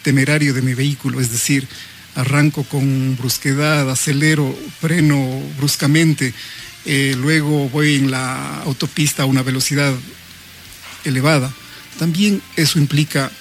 temerario 0.04 0.54
de 0.54 0.62
mi 0.62 0.72
vehículo, 0.72 1.20
es 1.20 1.32
decir, 1.32 1.66
arranco 2.14 2.62
con 2.62 3.16
brusquedad, 3.16 3.90
acelero, 3.90 4.56
freno 4.80 5.42
bruscamente, 5.58 6.32
eh, 6.86 7.16
luego 7.18 7.68
voy 7.70 7.96
en 7.96 8.12
la 8.12 8.62
autopista 8.62 9.24
a 9.24 9.26
una 9.26 9.42
velocidad 9.42 9.94
elevada, 11.04 11.52
también 11.98 12.40
eso 12.56 12.78
implica 12.78 13.32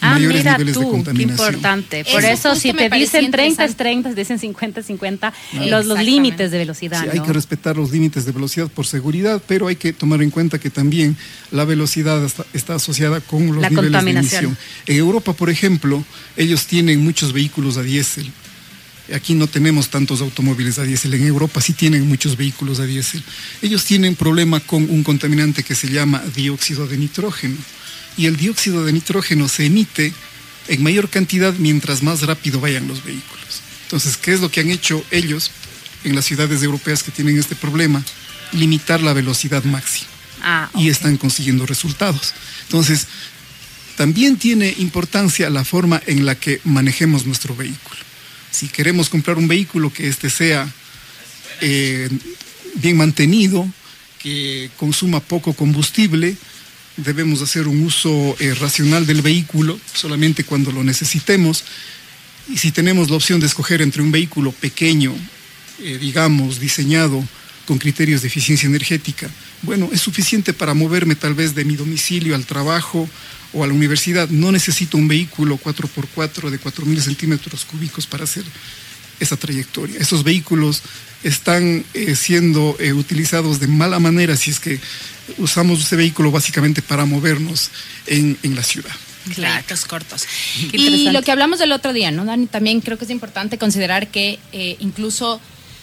ah, 0.00 0.14
mayores 0.14 0.44
niveles 0.44 0.78
de 0.78 0.84
contaminación. 0.84 1.36
Qué 1.36 1.56
importante. 1.56 2.04
Por 2.04 2.24
eso, 2.24 2.54
si 2.54 2.72
te 2.72 2.88
dicen 2.90 3.30
30 3.30 3.64
es 3.64 3.76
30, 3.76 4.14
dicen 4.14 4.38
50 4.38 4.80
es 4.80 4.86
50, 4.86 5.32
los, 5.68 5.86
los 5.86 6.02
límites 6.02 6.50
de 6.50 6.58
velocidad. 6.58 7.02
Sí, 7.02 7.08
hay 7.12 7.20
que 7.20 7.32
respetar 7.32 7.76
los 7.76 7.90
límites 7.90 8.24
de 8.24 8.32
velocidad 8.32 8.68
por 8.68 8.86
seguridad, 8.86 9.42
pero 9.46 9.66
hay 9.66 9.76
que 9.76 9.92
tomar 9.92 10.22
en 10.22 10.30
cuenta 10.30 10.58
que 10.58 10.70
también 10.70 11.16
la 11.50 11.64
velocidad 11.64 12.22
está, 12.52 12.74
asociada 12.74 13.20
con 13.20 13.46
los 13.54 13.70
niveles 13.70 14.04
de 14.04 14.10
emisión. 14.10 14.58
En 14.86 14.96
Europa, 14.96 15.32
por 15.32 15.50
ejemplo, 15.50 16.04
ellos 16.36 16.66
tienen 16.66 17.02
muchos 17.02 17.32
vehículos 17.32 17.76
a 17.76 17.82
diésel. 17.82 18.30
Aquí 19.14 19.34
no 19.34 19.46
tenemos 19.46 19.88
tantos 19.88 20.20
automóviles 20.20 20.78
a 20.78 20.82
diésel. 20.82 21.14
En 21.14 21.26
Europa 21.26 21.62
sí 21.62 21.72
tienen 21.72 22.06
muchos 22.06 22.36
vehículos 22.36 22.78
a 22.78 22.84
diésel. 22.84 23.22
Ellos 23.62 23.84
tienen 23.84 24.14
problema 24.14 24.60
con 24.60 24.82
un 24.90 25.02
contaminante 25.02 25.62
que 25.62 25.74
se 25.74 25.88
llama 25.88 26.22
dióxido 26.34 26.86
de 26.86 26.98
nitrógeno 26.98 27.56
y 28.18 28.26
el 28.26 28.36
dióxido 28.36 28.84
de 28.84 28.92
nitrógeno 28.92 29.48
se 29.48 29.64
emite 29.64 30.12
en 30.66 30.82
mayor 30.82 31.08
cantidad 31.08 31.54
mientras 31.54 32.02
más 32.02 32.22
rápido 32.22 32.60
vayan 32.60 32.88
los 32.88 33.02
vehículos. 33.04 33.62
Entonces, 33.84 34.18
¿qué 34.18 34.34
es 34.34 34.40
lo 34.40 34.50
que 34.50 34.60
han 34.60 34.70
hecho 34.70 35.02
ellos 35.10 35.52
en 36.04 36.14
las 36.14 36.26
ciudades 36.26 36.62
europeas 36.62 37.02
que 37.02 37.12
tienen 37.12 37.38
este 37.38 37.54
problema? 37.54 38.04
Limitar 38.52 39.00
la 39.00 39.14
velocidad 39.14 39.64
máxima. 39.64 40.10
Ah, 40.42 40.68
y 40.74 40.88
están 40.88 41.16
consiguiendo 41.16 41.64
resultados. 41.64 42.34
Entonces, 42.64 43.06
también 43.96 44.36
tiene 44.36 44.74
importancia 44.78 45.48
la 45.48 45.64
forma 45.64 46.02
en 46.06 46.26
la 46.26 46.34
que 46.34 46.60
manejemos 46.64 47.24
nuestro 47.24 47.56
vehículo. 47.56 48.00
Si 48.50 48.68
queremos 48.68 49.08
comprar 49.08 49.38
un 49.38 49.48
vehículo 49.48 49.92
que 49.92 50.08
éste 50.08 50.28
sea 50.28 50.68
eh, 51.60 52.08
bien 52.74 52.96
mantenido, 52.96 53.68
que 54.18 54.70
consuma 54.76 55.20
poco 55.20 55.52
combustible, 55.52 56.36
debemos 56.98 57.40
hacer 57.42 57.68
un 57.68 57.82
uso 57.82 58.36
eh, 58.38 58.54
racional 58.54 59.06
del 59.06 59.22
vehículo 59.22 59.78
solamente 59.92 60.44
cuando 60.44 60.72
lo 60.72 60.84
necesitemos. 60.84 61.64
Y 62.48 62.58
si 62.58 62.72
tenemos 62.72 63.10
la 63.10 63.16
opción 63.16 63.40
de 63.40 63.46
escoger 63.46 63.82
entre 63.82 64.02
un 64.02 64.10
vehículo 64.10 64.52
pequeño, 64.52 65.14
eh, 65.80 65.98
digamos, 66.00 66.60
diseñado 66.60 67.24
con 67.66 67.78
criterios 67.78 68.22
de 68.22 68.28
eficiencia 68.28 68.66
energética, 68.66 69.30
bueno, 69.62 69.90
es 69.92 70.00
suficiente 70.00 70.52
para 70.52 70.74
moverme 70.74 71.14
tal 71.14 71.34
vez 71.34 71.54
de 71.54 71.64
mi 71.64 71.76
domicilio 71.76 72.34
al 72.34 72.46
trabajo 72.46 73.08
o 73.52 73.62
a 73.62 73.66
la 73.66 73.74
universidad. 73.74 74.28
No 74.28 74.50
necesito 74.50 74.96
un 74.96 75.08
vehículo 75.08 75.58
4x4 75.58 76.50
de 76.50 76.60
4.000 76.60 77.00
centímetros 77.00 77.64
cúbicos 77.64 78.06
para 78.06 78.24
hacer 78.24 78.44
esa 79.20 79.36
trayectoria. 79.36 79.98
Esos 80.00 80.24
vehículos 80.24 80.82
están 81.22 81.84
eh, 81.94 82.14
siendo 82.14 82.76
utilizados 82.94 83.58
de 83.58 83.66
mala 83.66 83.98
manera 83.98 84.36
si 84.36 84.50
es 84.50 84.60
que 84.60 84.80
usamos 85.36 85.80
ese 85.80 85.96
vehículo 85.96 86.30
básicamente 86.30 86.80
para 86.80 87.04
movernos 87.04 87.70
en, 88.06 88.38
la 88.54 88.62
ciudad. 88.62 88.90
Claro, 89.34 89.64
cortos. 89.86 90.26
Y 90.72 91.10
lo 91.10 91.22
que 91.22 91.30
hablamos 91.30 91.58
del 91.58 91.72
otro 91.72 91.92
día, 91.92 92.10
¿no, 92.10 92.24
Dani? 92.24 92.46
También 92.46 92.80
creo 92.80 92.96
que 92.96 93.04
es 93.04 93.10
importante 93.10 93.58
considerar 93.58 94.08
que 94.08 94.38
eh, 94.52 94.76
incluso 94.80 95.40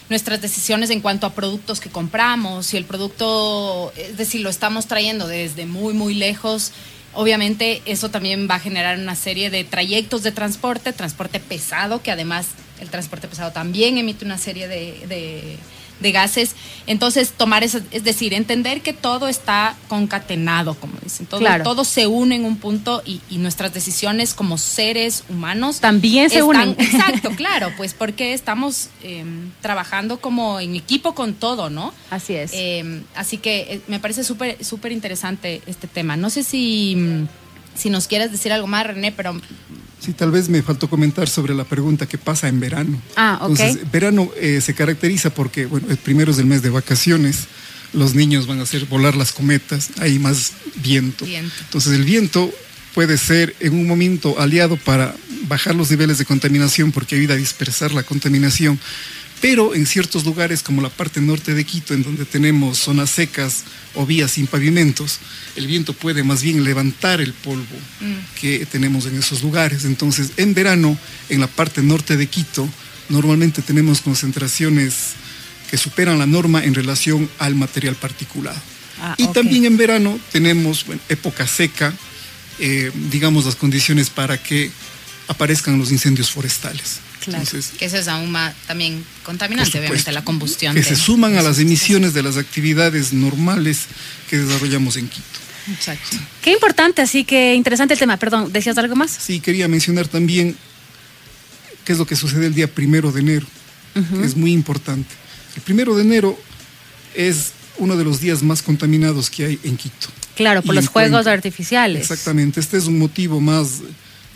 nuestras 0.08 0.40
decisiones 0.40 0.90
en 0.90 1.00
cuanto 1.00 1.26
a 1.26 1.34
productos 1.34 1.80
que 1.80 1.90
compramos, 1.90 2.66
si 2.66 2.76
el 2.76 2.84
producto, 2.84 3.92
es 3.96 4.16
decir, 4.16 4.40
lo 4.40 4.50
estamos 4.50 4.86
trayendo 4.86 5.28
desde 5.28 5.66
muy, 5.66 5.94
muy 5.94 6.14
lejos, 6.14 6.72
obviamente 7.12 7.82
eso 7.86 8.08
también 8.08 8.48
va 8.50 8.56
a 8.56 8.60
generar 8.60 8.98
una 8.98 9.16
serie 9.16 9.50
de 9.50 9.64
trayectos 9.64 10.22
de 10.22 10.32
transporte, 10.32 10.92
transporte 10.92 11.40
pesado, 11.40 12.02
que 12.02 12.10
además 12.10 12.46
el 12.80 12.88
transporte 12.90 13.28
pesado 13.28 13.52
también 13.52 13.98
emite 13.98 14.24
una 14.24 14.38
serie 14.38 14.68
de 14.68 15.58
de 15.98 16.12
gases. 16.12 16.54
Entonces, 16.86 17.32
tomar 17.32 17.64
eso, 17.64 17.80
es 17.90 18.04
decir, 18.04 18.34
entender 18.34 18.82
que 18.82 18.92
todo 18.92 19.28
está 19.28 19.76
concatenado, 19.88 20.74
como 20.74 20.92
dicen. 21.02 21.24
Todo, 21.24 21.40
Claro. 21.40 21.64
todo 21.64 21.84
se 21.86 22.06
une 22.06 22.34
en 22.36 22.44
un 22.44 22.58
punto 22.58 23.02
y, 23.06 23.22
y 23.30 23.38
nuestras 23.38 23.72
decisiones 23.72 24.34
como 24.34 24.58
seres 24.58 25.24
humanos 25.30 25.80
También 25.80 26.28
se 26.28 26.40
están- 26.40 26.48
unen. 26.50 26.76
Exacto, 26.78 27.30
claro, 27.36 27.72
pues 27.78 27.94
porque 27.94 28.34
estamos 28.34 28.90
eh, 29.02 29.24
trabajando 29.62 30.20
como 30.20 30.60
en 30.60 30.76
equipo 30.76 31.14
con 31.14 31.32
todo, 31.32 31.70
¿no? 31.70 31.94
Así 32.10 32.34
es. 32.34 32.50
Eh, 32.52 33.00
así 33.14 33.38
que 33.38 33.60
eh, 33.60 33.80
me 33.88 33.98
parece 33.98 34.22
súper 34.22 34.62
súper 34.62 34.92
interesante 34.92 35.62
este 35.66 35.86
tema. 35.88 36.18
No 36.18 36.28
sé 36.28 36.42
si, 36.44 37.24
si 37.74 37.88
nos 37.88 38.06
quieres 38.06 38.30
decir 38.30 38.52
algo 38.52 38.66
más, 38.66 38.86
René, 38.86 39.12
pero 39.12 39.40
Sí, 40.00 40.12
tal 40.12 40.30
vez 40.30 40.48
me 40.48 40.62
faltó 40.62 40.88
comentar 40.88 41.28
sobre 41.28 41.54
la 41.54 41.64
pregunta 41.64 42.06
que 42.06 42.18
pasa 42.18 42.48
en 42.48 42.60
verano. 42.60 43.00
Ah, 43.16 43.38
ok. 43.42 43.50
Entonces, 43.50 43.90
verano 43.90 44.30
eh, 44.36 44.60
se 44.60 44.74
caracteriza 44.74 45.30
porque, 45.30 45.66
bueno, 45.66 45.86
el 45.90 45.96
primero 45.96 46.30
es 46.30 46.38
el 46.38 46.46
mes 46.46 46.62
de 46.62 46.70
vacaciones, 46.70 47.46
los 47.92 48.14
niños 48.14 48.46
van 48.46 48.60
a 48.60 48.64
hacer 48.64 48.84
volar 48.86 49.16
las 49.16 49.32
cometas, 49.32 49.90
hay 49.98 50.18
más 50.18 50.52
viento. 50.76 51.24
Viento. 51.24 51.54
Entonces, 51.62 51.94
el 51.94 52.04
viento 52.04 52.52
puede 52.94 53.18
ser 53.18 53.54
en 53.60 53.74
un 53.74 53.86
momento 53.86 54.40
aliado 54.40 54.76
para 54.76 55.14
bajar 55.48 55.74
los 55.74 55.90
niveles 55.90 56.18
de 56.18 56.24
contaminación 56.24 56.92
porque 56.92 57.16
ayuda 57.16 57.34
a 57.34 57.36
dispersar 57.36 57.92
la 57.92 58.02
contaminación, 58.02 58.78
pero 59.40 59.74
en 59.74 59.86
ciertos 59.86 60.24
lugares 60.24 60.62
como 60.62 60.80
la 60.80 60.88
parte 60.88 61.20
norte 61.20 61.52
de 61.52 61.64
Quito, 61.64 61.94
en 61.94 62.02
donde 62.02 62.24
tenemos 62.24 62.78
zonas 62.78 63.10
secas 63.10 63.64
o 63.96 64.06
vías 64.06 64.32
sin 64.32 64.46
pavimentos, 64.46 65.18
el 65.56 65.66
viento 65.66 65.92
puede 65.92 66.22
más 66.22 66.42
bien 66.42 66.64
levantar 66.64 67.20
el 67.20 67.32
polvo 67.32 67.76
que 68.40 68.66
tenemos 68.66 69.06
en 69.06 69.18
esos 69.18 69.42
lugares. 69.42 69.84
Entonces, 69.84 70.32
en 70.36 70.54
verano, 70.54 70.96
en 71.28 71.40
la 71.40 71.46
parte 71.46 71.82
norte 71.82 72.16
de 72.16 72.26
Quito, 72.26 72.68
normalmente 73.08 73.62
tenemos 73.62 74.00
concentraciones 74.00 75.14
que 75.70 75.76
superan 75.76 76.18
la 76.18 76.26
norma 76.26 76.64
en 76.64 76.74
relación 76.74 77.28
al 77.38 77.54
material 77.54 77.96
particulado. 77.96 78.60
Ah, 79.00 79.14
y 79.18 79.26
también 79.28 79.64
en 79.64 79.76
verano 79.76 80.18
tenemos 80.32 80.86
bueno, 80.86 81.02
época 81.08 81.46
seca, 81.46 81.92
eh, 82.58 82.90
digamos 83.10 83.44
las 83.44 83.56
condiciones 83.56 84.08
para 84.08 84.42
que 84.42 84.70
aparezcan 85.28 85.78
los 85.78 85.90
incendios 85.90 86.30
forestales. 86.30 87.00
Claro. 87.26 87.42
Entonces, 87.44 87.72
que 87.78 87.84
eso 87.84 87.96
es 87.98 88.08
aún 88.08 88.30
más 88.30 88.54
también 88.66 89.04
contaminante, 89.24 89.78
obviamente, 89.78 90.10
la 90.12 90.24
combustión. 90.24 90.74
Que 90.74 90.80
de- 90.80 90.88
se 90.88 90.96
suman 90.96 91.32
de 91.32 91.38
a 91.40 91.42
las 91.42 91.58
emisiones 91.58 92.14
de 92.14 92.22
las 92.22 92.36
actividades 92.36 93.12
normales 93.12 93.86
que 94.30 94.38
desarrollamos 94.38 94.96
en 94.96 95.08
Quito. 95.08 95.24
Exacto. 95.72 96.16
Qué 96.40 96.52
importante, 96.52 97.02
así 97.02 97.24
que 97.24 97.54
interesante 97.54 97.94
el 97.94 98.00
tema. 98.00 98.16
Perdón, 98.16 98.52
¿decías 98.52 98.78
algo 98.78 98.94
más? 98.94 99.10
Sí, 99.10 99.40
quería 99.40 99.66
mencionar 99.68 100.06
también 100.06 100.56
qué 101.84 101.92
es 101.92 101.98
lo 101.98 102.06
que 102.06 102.14
sucede 102.16 102.46
el 102.46 102.54
día 102.54 102.72
primero 102.72 103.10
de 103.12 103.20
enero, 103.20 103.46
que 103.94 104.24
es 104.24 104.36
muy 104.36 104.52
importante. 104.52 105.12
El 105.56 105.62
primero 105.62 105.96
de 105.96 106.02
enero 106.02 106.38
es 107.14 107.52
uno 107.78 107.96
de 107.96 108.04
los 108.04 108.20
días 108.20 108.42
más 108.42 108.62
contaminados 108.62 109.28
que 109.30 109.44
hay 109.46 109.60
en 109.64 109.76
Quito. 109.76 110.08
Claro, 110.36 110.62
por 110.62 110.74
Y 110.74 110.76
los 110.76 110.88
juegos 110.88 111.10
Cuenca. 111.22 111.32
artificiales. 111.32 112.02
Exactamente, 112.02 112.60
este 112.60 112.76
es 112.76 112.84
un 112.86 112.98
motivo 112.98 113.40
más, 113.40 113.80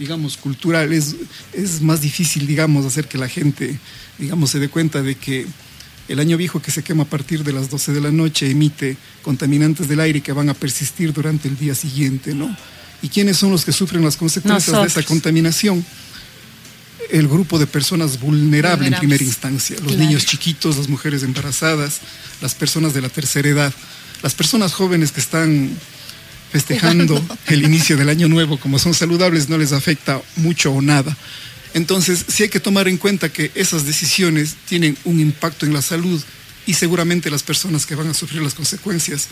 digamos, 0.00 0.36
cultural, 0.38 0.92
es, 0.92 1.14
es 1.52 1.82
más 1.82 2.00
difícil, 2.00 2.46
digamos, 2.46 2.86
hacer 2.86 3.06
que 3.06 3.18
la 3.18 3.28
gente, 3.28 3.78
digamos, 4.18 4.50
se 4.50 4.58
dé 4.58 4.68
cuenta 4.68 5.02
de 5.02 5.14
que 5.14 5.46
el 6.08 6.18
año 6.18 6.36
viejo 6.38 6.60
que 6.60 6.70
se 6.72 6.82
quema 6.82 7.02
a 7.04 7.06
partir 7.06 7.44
de 7.44 7.52
las 7.52 7.68
12 7.70 7.92
de 7.92 8.00
la 8.00 8.10
noche 8.10 8.50
emite 8.50 8.96
contaminantes 9.22 9.86
del 9.88 10.00
aire 10.00 10.22
que 10.22 10.32
van 10.32 10.48
a 10.48 10.54
persistir 10.54 11.12
durante 11.12 11.46
el 11.48 11.56
día 11.58 11.74
siguiente, 11.74 12.34
¿no? 12.34 12.56
¿Y 13.02 13.08
quiénes 13.10 13.36
son 13.36 13.50
los 13.52 13.64
que 13.64 13.72
sufren 13.72 14.02
las 14.02 14.16
consecuencias 14.16 14.74
de 14.80 14.86
esa 14.88 15.02
contaminación? 15.02 15.84
El 17.10 17.28
grupo 17.28 17.58
de 17.58 17.66
personas 17.66 18.18
vulnerables 18.20 18.86
en 18.86 18.92
Vulnerables. 18.92 18.98
primera 19.00 19.24
instancia, 19.24 19.76
los 19.76 19.88
Claro. 19.94 20.00
niños 20.02 20.24
chiquitos, 20.26 20.78
las 20.78 20.88
mujeres 20.88 21.22
embarazadas, 21.22 22.00
las 22.40 22.54
personas 22.54 22.94
de 22.94 23.02
la 23.02 23.08
tercera 23.10 23.48
edad, 23.48 23.72
las 24.22 24.34
personas 24.34 24.72
jóvenes 24.72 25.12
que 25.12 25.20
están 25.20 25.70
festejando 26.50 27.22
el 27.46 27.62
inicio 27.62 27.96
del 27.96 28.08
año 28.08 28.28
nuevo, 28.28 28.58
como 28.58 28.78
son 28.78 28.94
saludables, 28.94 29.48
no 29.48 29.58
les 29.58 29.72
afecta 29.72 30.20
mucho 30.36 30.72
o 30.72 30.82
nada. 30.82 31.16
Entonces, 31.74 32.24
sí 32.28 32.42
hay 32.42 32.48
que 32.48 32.60
tomar 32.60 32.88
en 32.88 32.96
cuenta 32.96 33.28
que 33.28 33.50
esas 33.54 33.86
decisiones 33.86 34.56
tienen 34.68 34.96
un 35.04 35.20
impacto 35.20 35.66
en 35.66 35.72
la 35.72 35.82
salud 35.82 36.20
y 36.66 36.74
seguramente 36.74 37.30
las 37.30 37.42
personas 37.42 37.86
que 37.86 37.94
van 37.94 38.08
a 38.08 38.14
sufrir 38.14 38.42
las 38.42 38.54
consecuencias 38.54 39.28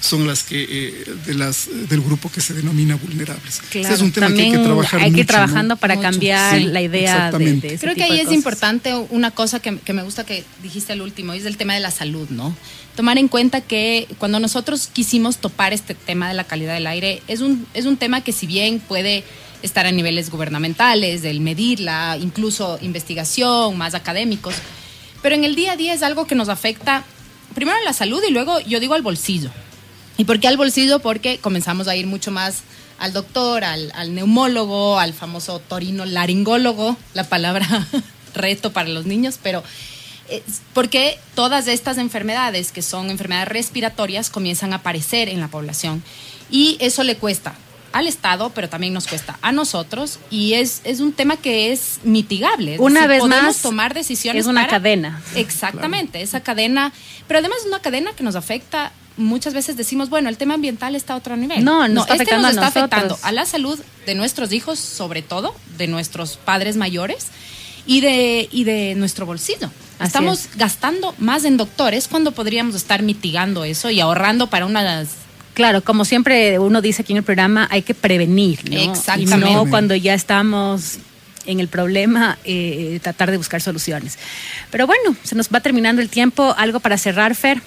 son 0.00 0.26
las 0.26 0.42
que 0.42 0.62
eh, 0.68 1.04
de 1.26 1.34
las 1.34 1.68
del 1.88 2.00
grupo 2.00 2.30
que 2.30 2.40
se 2.40 2.54
denomina 2.54 2.96
vulnerables. 2.96 3.54
Este 3.56 3.80
Claro, 3.80 3.94
es 3.94 4.00
un 4.00 4.12
tema 4.12 4.26
también 4.28 4.52
que 4.52 4.56
hay 4.56 4.62
que 4.62 4.66
trabajar 4.66 5.00
hay 5.00 5.04
que 5.12 5.20
ir 5.20 5.24
mucho, 5.24 5.32
trabajando 5.32 5.74
¿no? 5.74 5.80
para 5.80 5.94
Mucho. 5.96 6.10
cambiar 6.10 6.58
Sí, 6.58 6.64
la 6.64 6.82
idea 6.82 7.00
de, 7.00 7.16
exactamente. 7.16 7.68
de 7.68 7.74
ese 7.74 7.80
Creo 7.84 7.94
que 7.94 8.02
tipo 8.02 8.12
de 8.12 8.20
ahí 8.20 8.26
es 8.26 8.32
importante 8.32 8.94
una 9.10 9.30
cosa 9.30 9.60
que, 9.60 9.78
que 9.78 9.92
me 9.92 10.02
gusta 10.02 10.24
que 10.24 10.44
dijiste 10.62 10.92
al 10.92 11.02
último, 11.02 11.34
y 11.34 11.38
es 11.38 11.46
el 11.46 11.56
tema 11.56 11.74
de 11.74 11.80
la 11.80 11.90
salud, 11.90 12.28
¿no? 12.30 12.54
Tomar 12.96 13.18
en 13.18 13.28
cuenta 13.28 13.60
que 13.60 14.08
cuando 14.18 14.40
nosotros 14.40 14.88
quisimos 14.92 15.38
topar 15.38 15.72
este 15.72 15.94
tema 15.94 16.28
de 16.28 16.34
la 16.34 16.44
calidad 16.44 16.74
del 16.74 16.86
aire, 16.86 17.22
es 17.28 17.40
un, 17.40 17.66
es 17.74 17.84
un 17.84 17.96
tema 17.96 18.22
que 18.22 18.32
si 18.32 18.46
bien 18.46 18.80
puede 18.80 19.24
estar 19.62 19.86
a 19.86 19.92
niveles 19.92 20.30
gubernamentales, 20.30 21.22
del 21.22 21.40
medirla, 21.40 22.16
incluso 22.20 22.78
investigación, 22.82 23.76
más 23.76 23.94
académicos, 23.94 24.54
pero 25.22 25.34
en 25.34 25.44
el 25.44 25.54
día 25.54 25.72
a 25.72 25.76
día 25.76 25.94
es 25.94 26.02
algo 26.02 26.26
que 26.26 26.34
nos 26.34 26.48
afecta 26.48 27.04
primero 27.54 27.76
a 27.76 27.84
la 27.84 27.92
salud 27.92 28.22
y 28.28 28.32
luego 28.32 28.60
yo 28.60 28.78
digo 28.80 28.94
al 28.94 29.02
bolsillo. 29.02 29.50
¿Y 30.18 30.24
por 30.24 30.38
qué 30.40 30.48
al 30.48 30.56
bolsillo? 30.58 30.98
Porque 30.98 31.38
comenzamos 31.38 31.88
a 31.88 31.96
ir 31.96 32.06
mucho 32.06 32.30
más 32.30 32.58
al 32.98 33.12
doctor, 33.12 33.64
al, 33.64 33.90
al 33.94 34.14
neumólogo, 34.14 34.98
al 34.98 35.14
famoso 35.14 35.60
torino 35.60 36.04
laringólogo, 36.04 36.96
la 37.14 37.24
palabra 37.24 37.66
reto 38.34 38.72
para 38.72 38.88
los 38.88 39.06
niños, 39.06 39.38
pero 39.42 39.62
eh, 40.28 40.42
porque 40.74 41.18
todas 41.34 41.68
estas 41.68 41.96
enfermedades, 41.98 42.72
que 42.72 42.82
son 42.82 43.10
enfermedades 43.10 43.48
respiratorias, 43.48 44.28
comienzan 44.30 44.72
a 44.72 44.76
aparecer 44.76 45.28
en 45.28 45.40
la 45.40 45.48
población. 45.48 46.02
Y 46.50 46.76
eso 46.80 47.04
le 47.04 47.16
cuesta 47.16 47.54
al 47.92 48.06
Estado, 48.06 48.50
pero 48.50 48.68
también 48.68 48.92
nos 48.92 49.06
cuesta 49.06 49.38
a 49.40 49.50
nosotros, 49.52 50.18
y 50.30 50.54
es, 50.54 50.82
es 50.84 51.00
un 51.00 51.12
tema 51.12 51.36
que 51.36 51.72
es 51.72 52.00
mitigable. 52.02 52.74
Es 52.74 52.80
Una 52.80 53.02
decir, 53.02 53.08
vez 53.10 53.20
podemos 53.20 53.42
más, 53.44 53.62
tomar 53.62 53.94
decisiones. 53.94 54.40
es 54.42 54.46
una 54.46 54.62
para- 54.62 54.72
cadena. 54.72 55.22
Exactamente, 55.36 56.20
esa 56.20 56.40
cadena, 56.40 56.92
pero 57.28 57.38
además 57.38 57.58
es 57.60 57.66
una 57.66 57.80
cadena 57.80 58.12
que 58.14 58.24
nos 58.24 58.34
afecta. 58.34 58.92
Muchas 59.18 59.52
veces 59.52 59.76
decimos, 59.76 60.08
bueno, 60.08 60.28
el 60.28 60.36
tema 60.36 60.54
ambiental 60.54 60.94
está 60.94 61.12
a 61.12 61.16
otro 61.16 61.36
nivel. 61.36 61.64
No, 61.64 61.84
está 61.84 62.00
este 62.00 62.12
afectando 62.14 62.48
nos 62.48 62.56
está 62.56 62.66
afectando 62.68 63.18
a 63.22 63.32
la 63.32 63.44
salud 63.44 63.78
de 64.06 64.14
nuestros 64.14 64.52
hijos, 64.52 64.78
sobre 64.78 65.22
todo, 65.22 65.54
de 65.76 65.86
nuestros 65.88 66.36
padres 66.36 66.76
mayores 66.76 67.26
y 67.86 68.00
de, 68.00 68.48
y 68.50 68.64
de 68.64 68.94
nuestro 68.96 69.26
bolsillo. 69.26 69.70
Así 69.98 70.06
Estamos 70.08 70.46
es. 70.46 70.56
gastando 70.56 71.14
más 71.18 71.44
en 71.44 71.56
doctores 71.56 72.08
cuando 72.08 72.32
podríamos 72.32 72.74
estar 72.74 73.02
mitigando 73.02 73.64
eso 73.64 73.90
y 73.90 74.00
ahorrando 74.00 74.48
para 74.48 74.64
unas 74.66 75.08
Claro, 75.54 75.82
como 75.82 76.04
siempre 76.04 76.60
uno 76.60 76.80
dice 76.80 77.02
aquí 77.02 77.12
en 77.12 77.16
el 77.16 77.24
programa, 77.24 77.66
hay 77.72 77.82
que 77.82 77.92
prevenir, 77.92 78.60
¿no? 78.70 78.92
Exactamente. 78.92 79.50
Y 79.50 79.54
no 79.54 79.68
cuando 79.68 79.96
ya 79.96 80.14
estamos 80.14 80.98
en 81.46 81.58
el 81.58 81.66
problema, 81.66 82.38
eh, 82.44 83.00
tratar 83.02 83.32
de 83.32 83.38
buscar 83.38 83.60
soluciones. 83.60 84.18
Pero 84.70 84.86
bueno, 84.86 85.16
se 85.24 85.34
nos 85.34 85.48
va 85.48 85.58
terminando 85.58 86.00
el 86.00 86.10
tiempo. 86.10 86.54
Algo 86.56 86.78
para 86.78 86.96
cerrar, 86.96 87.34
Fer. 87.34 87.60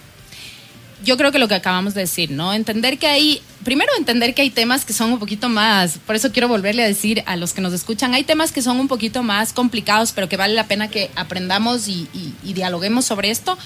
Yo 1.04 1.18
creo 1.18 1.32
que 1.32 1.40
lo 1.40 1.48
que 1.48 1.56
acabamos 1.56 1.94
de 1.94 2.02
decir, 2.02 2.32
¿no? 2.32 2.54
Entender 2.54 2.98
que 2.98 3.08
hay, 3.08 3.42
primero 3.64 3.92
entender 3.98 4.34
que 4.34 4.42
hay 4.42 4.50
temas 4.50 4.86
que 4.86 4.94
son 4.94 5.12
un 5.14 5.20
poquito 5.20 5.50
más, 5.50 5.98
por 6.06 6.16
eso 6.16 6.32
quiero 6.32 6.48
volverle 6.48 6.84
a 6.84 6.88
decir 6.88 7.24
a 7.26 7.36
los 7.36 7.54
que 7.54 7.62
nos 7.62 7.74
escuchan, 7.74 8.14
hay 8.14 8.24
temas 8.24 8.52
que 8.52 8.62
son 8.62 8.80
un 8.80 8.88
poquito 8.88 9.24
más 9.24 9.54
complicados, 9.54 10.12
pero 10.12 10.30
que 10.30 10.38
vale 10.38 10.54
la 10.54 10.68
pena 10.68 10.90
que 10.90 11.10
aprendamos 11.16 11.88
y, 11.88 12.08
y- 12.14 12.34
y 12.44 12.54
dialoguemos 12.54 13.06
sobre 13.06 13.30
esto. 13.32 13.58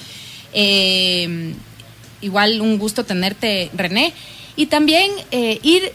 Eh, 0.54 1.54
igual 2.22 2.62
un 2.62 2.78
gusto 2.80 3.04
tenerte, 3.04 3.70
René. 3.74 4.14
Y 4.56 4.68
también 4.68 5.12
eh, 5.32 5.60
ir 5.64 5.92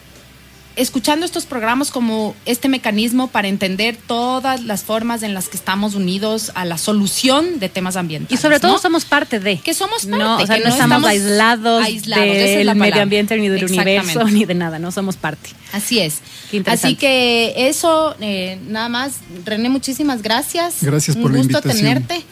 escuchando 0.76 1.26
estos 1.26 1.46
programas 1.46 1.90
como 1.90 2.35
este 2.46 2.68
mecanismo 2.68 3.28
para 3.28 3.48
entender 3.48 3.96
todas 4.06 4.62
las 4.62 4.83
formas 4.85 5.22
en 5.22 5.35
las 5.35 5.48
que 5.48 5.56
estamos 5.56 5.94
unidos 5.94 6.52
a 6.54 6.64
la 6.64 6.78
solución 6.78 7.59
de 7.59 7.68
temas 7.68 7.96
Y 7.96 7.98
ambientales. 7.98 8.40
sobre 8.40 8.61
todo 8.61 8.72
¿no? 8.72 8.78
somos 8.78 9.04
parte 9.04 9.40
de. 9.40 9.59
Que 9.59 9.74
somos 9.74 10.06
No, 10.06 10.18
parte, 10.18 10.44
o 10.44 10.46
sea, 10.46 10.56
que 10.56 10.62
no, 10.62 10.68
no 10.68 10.74
estamos, 10.74 10.96
estamos 10.98 11.11
aislados, 11.11 11.85
aislados, 11.85 12.24
esa 12.26 12.44
es 12.61 12.66
del 12.66 12.76
medio 12.76 13.02
ambiente 13.02 13.37
ni 13.37 13.48
del 13.48 13.64
universo 13.64 14.24
ni 14.24 14.44
de 14.44 14.54
nada, 14.54 14.78
no 14.78 14.90
somos 14.92 15.16
parte. 15.16 15.50
Así 15.72 15.98
es. 15.98 16.20
Así 16.66 16.94
que 16.96 17.52
eso, 17.68 18.14
eh, 18.20 18.59
nada 18.68 18.88
más. 18.88 19.16
René, 19.44 19.68
muchísimas 19.68 20.22
gracias. 20.22 20.76
Gracias 20.83 21.16
por 21.16 21.26
Un 21.26 21.33
la 21.33 21.38
gusto 21.42 21.59
invitación. 21.59 22.04
tenerte. 22.04 22.24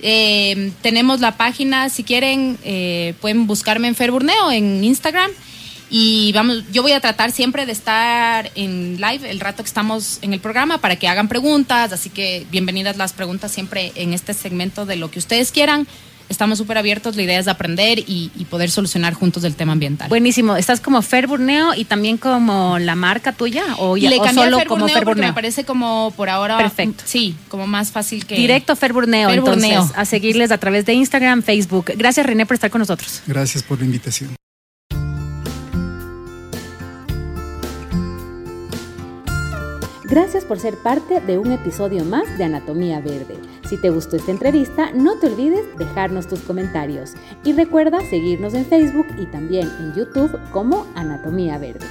Eh, 0.00 0.72
tenemos 0.82 1.20
la 1.20 1.36
página, 1.36 1.88
si 1.88 2.02
quieren, 2.02 2.58
eh, 2.64 3.14
pueden 3.20 3.46
buscarme 3.46 3.86
en 3.88 3.94
Ferburneo 3.94 4.50
en 4.50 4.82
Instagram. 4.82 5.30
Y 5.94 6.32
vamos, 6.32 6.64
yo 6.72 6.80
voy 6.80 6.92
a 6.92 7.00
tratar 7.00 7.32
siempre 7.32 7.66
de 7.66 7.72
estar 7.72 8.50
en 8.54 8.96
live 8.96 9.30
el 9.30 9.40
rato 9.40 9.62
que 9.62 9.66
estamos 9.66 10.20
en 10.22 10.32
el 10.32 10.40
programa 10.40 10.78
para 10.78 10.96
que 10.96 11.06
hagan 11.06 11.28
preguntas. 11.28 11.92
Así 11.92 12.08
que 12.08 12.46
bienvenidas 12.50 12.96
las 12.96 13.12
preguntas 13.12 13.52
siempre 13.52 13.92
en 13.94 14.14
este 14.14 14.32
segmento 14.32 14.86
de 14.86 14.96
lo 14.96 15.10
que 15.10 15.18
ustedes 15.18 15.52
quieran. 15.52 15.86
estamos 16.30 16.56
súper 16.56 16.78
abiertos, 16.78 17.14
la 17.14 17.22
idea 17.24 17.38
es 17.38 17.46
aprender 17.46 17.98
y, 17.98 18.30
poder 18.48 18.70
solucionar 18.70 19.12
juntos 19.12 19.44
el 19.44 19.54
tema 19.54 19.72
ambiental. 19.72 20.08
Buenísimo, 20.08 20.56
¿estás 20.56 20.80
como 20.80 21.02
Fer 21.02 21.26
Burneo 21.26 21.74
y 21.74 21.84
también 21.84 22.16
como 22.16 22.78
la 22.78 22.94
marca 22.94 23.32
tuya 23.32 23.62
o, 23.76 23.98
ya, 23.98 24.08
Le 24.08 24.18
o 24.18 24.32
solo 24.32 24.58
Fer 24.58 24.68
como 24.68 24.88
Fer 24.88 25.04
Burneo? 25.04 25.28
Me 25.28 25.34
parece 25.34 25.64
como 25.64 26.10
por 26.16 26.30
ahora... 26.30 26.56
Perfecto. 26.56 27.04
Sí, 27.06 27.34
como 27.48 27.66
más 27.66 27.90
fácil 27.90 28.24
que... 28.24 28.34
Directo 28.34 28.76
Fer 28.76 28.94
Burneo, 28.94 29.28
entonces, 29.28 29.78
a 29.94 30.06
seguirles 30.06 30.52
a 30.52 30.56
través 30.56 30.86
de 30.86 30.94
Instagram, 30.94 31.42
Facebook. 31.42 31.92
Gracias 31.96 32.24
René 32.24 32.46
por 32.46 32.54
estar 32.54 32.70
con 32.70 32.78
nosotros. 32.78 33.20
Gracias 33.26 33.62
por 33.62 33.78
la 33.78 33.84
invitación. 33.84 34.34
Gracias 40.12 40.44
por 40.44 40.58
ser 40.58 40.76
parte 40.76 41.22
de 41.22 41.38
un 41.38 41.52
episodio 41.52 42.04
más 42.04 42.36
de 42.36 42.44
Anatomía 42.44 43.00
Verde. 43.00 43.38
Si 43.66 43.78
te 43.78 43.88
gustó 43.88 44.16
esta 44.16 44.30
entrevista, 44.30 44.92
no 44.92 45.18
te 45.18 45.28
olvides 45.28 45.64
dejarnos 45.78 46.28
tus 46.28 46.40
comentarios 46.40 47.14
y 47.44 47.54
recuerda 47.54 47.98
seguirnos 48.10 48.52
en 48.52 48.66
Facebook 48.66 49.06
y 49.16 49.24
también 49.24 49.70
en 49.80 49.94
YouTube 49.94 50.38
como 50.50 50.86
Anatomía 50.96 51.56
Verde. 51.56 51.86